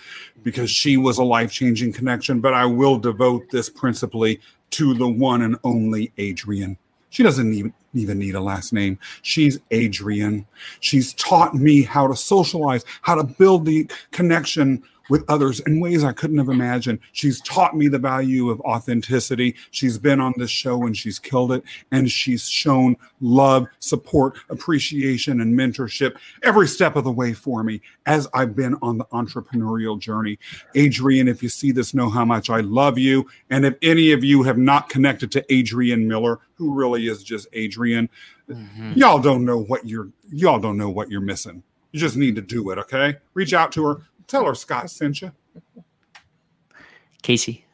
[0.44, 2.38] because she was a life changing connection.
[2.38, 4.38] But I will devote this principally
[4.70, 6.78] to the one and only Adrian.
[7.10, 8.96] She doesn't even, even need a last name.
[9.22, 10.46] She's Adrian.
[10.78, 16.02] She's taught me how to socialize, how to build the connection with others in ways
[16.02, 16.98] I couldn't have imagined.
[17.12, 19.54] She's taught me the value of authenticity.
[19.70, 21.62] She's been on this show and she's killed it.
[21.90, 27.82] And she's shown love, support, appreciation, and mentorship every step of the way for me
[28.06, 30.38] as I've been on the entrepreneurial journey.
[30.74, 33.28] Adrian, if you see this, know how much I love you.
[33.50, 37.48] And if any of you have not connected to Adrian Miller, who really is just
[37.52, 38.08] Adrian,
[38.48, 38.94] mm-hmm.
[38.94, 41.62] y'all don't know what you're y'all don't know what you're missing.
[41.92, 43.16] You just need to do it, okay?
[43.34, 45.32] Reach out to her, Tell her Scott sent you.
[47.22, 47.64] Casey.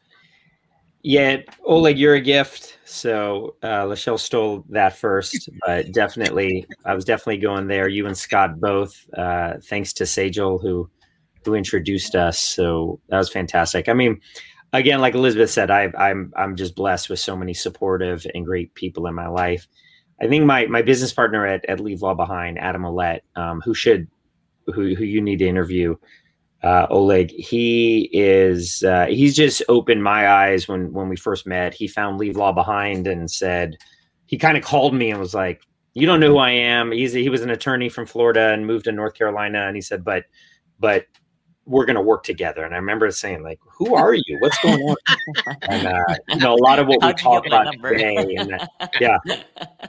[1.02, 2.78] Yeah, Oleg, you're a gift.
[2.84, 7.88] So uh, LaChelle stole that first, but definitely, I was definitely going there.
[7.88, 9.08] You and Scott both.
[9.16, 10.90] Uh, thanks to Sejal who
[11.44, 12.38] who introduced us.
[12.38, 13.88] So that was fantastic.
[13.88, 14.20] I mean,
[14.72, 18.74] again, like Elisabeth said, I, I'm I'm just blessed with so many supportive and great
[18.74, 19.66] people in my life.
[20.20, 23.74] I think my my business partner at, at Leave Law Behind, Adam Olet, um, who
[23.74, 24.08] should
[24.66, 25.96] who who you need to interview
[26.62, 31.72] uh, Oleg, he is uh, he's just opened my eyes when when we first met.
[31.72, 33.76] He found Leave Law Behind and said
[34.26, 35.62] he kind of called me and was like,
[35.94, 38.84] "You don't know who I am." He's he was an attorney from Florida and moved
[38.86, 40.24] to North Carolina, and he said, "But
[40.80, 41.06] but
[41.68, 42.64] we're going to work together.
[42.64, 44.38] And I remember saying, like, who are you?
[44.40, 44.96] What's going on?
[45.62, 49.18] and, uh, you know, a lot of what we talk about today, and uh, yeah,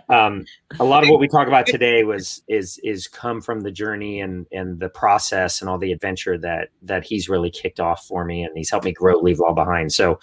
[0.09, 0.45] um,
[0.79, 4.19] a lot of what we talk about today was is is come from the journey
[4.19, 8.25] and and the process and all the adventure that that he's really kicked off for
[8.25, 9.91] me, and he's helped me grow, leave all behind.
[9.91, 10.19] So.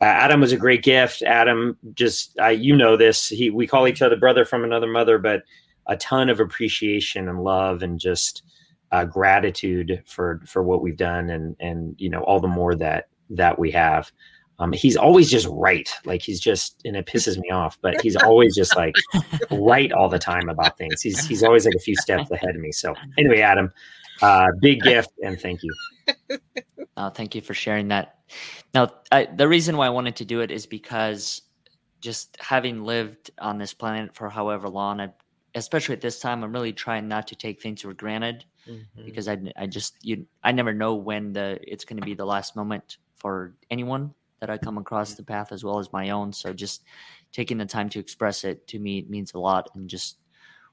[0.00, 1.22] Uh, Adam was a great gift.
[1.22, 3.28] Adam, just uh, you know this.
[3.28, 5.44] He we call each other brother from another mother, but
[5.86, 8.42] a ton of appreciation and love and just
[8.94, 13.08] uh, gratitude for for what we've done and and you know all the more that
[13.30, 14.12] that we have.
[14.60, 15.92] Um, he's always just right.
[16.04, 18.94] Like he's just and it pisses me off but he's always just like
[19.50, 21.02] right all the time about things.
[21.02, 22.70] He's he's always like a few steps ahead of me.
[22.70, 23.72] So anyway adam
[24.22, 25.74] uh, big gift and thank you.
[26.96, 28.20] Uh, thank you for sharing that.
[28.74, 31.42] Now I, the reason why i wanted to do it is because
[32.00, 35.10] just having lived on this planet for however long I,
[35.54, 39.04] especially at this time i'm really trying not to take things for granted mm-hmm.
[39.04, 42.26] because I, I just you I never know when the it's going to be the
[42.26, 46.32] last moment for anyone that I come across the path as well as my own.
[46.32, 46.84] So just
[47.32, 50.18] taking the time to express it to me means a lot, and just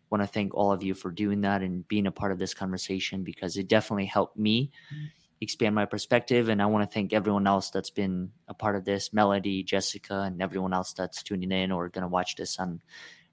[0.10, 2.54] want to thank all of you for doing that and being a part of this
[2.54, 5.06] conversation because it definitely helped me mm-hmm.
[5.40, 6.50] expand my perspective.
[6.50, 10.24] And I want to thank everyone else that's been a part of this, Melody, Jessica,
[10.24, 12.82] and everyone else that's tuning in or going to watch this on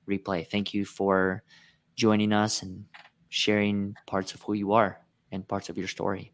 [0.09, 0.49] replay.
[0.49, 1.43] Thank you for
[1.97, 2.85] joining us and
[3.29, 5.01] sharing parts of who you are
[5.31, 6.33] and parts of your story.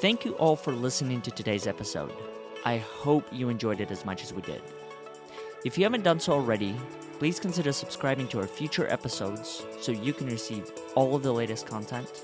[0.00, 2.12] Thank you all for listening to today's episode.
[2.66, 4.60] I hope you enjoyed it as much as we did.
[5.64, 6.76] If you haven't done so already,
[7.18, 11.66] please consider subscribing to our future episodes so you can receive all of the latest
[11.66, 12.22] content.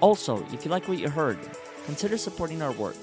[0.00, 1.38] Also, if you like what you heard,
[1.84, 2.96] consider supporting our work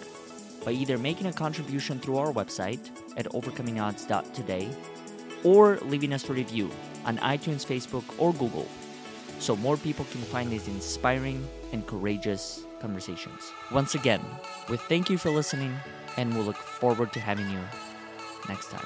[0.63, 4.69] by either making a contribution through our website at overcomingodds.today
[5.43, 6.71] or leaving us a review
[7.05, 8.67] on iTunes, Facebook, or Google
[9.39, 13.51] so more people can find these inspiring and courageous conversations.
[13.71, 14.21] Once again,
[14.69, 15.75] we thank you for listening
[16.17, 17.59] and we'll look forward to having you
[18.47, 18.85] next time.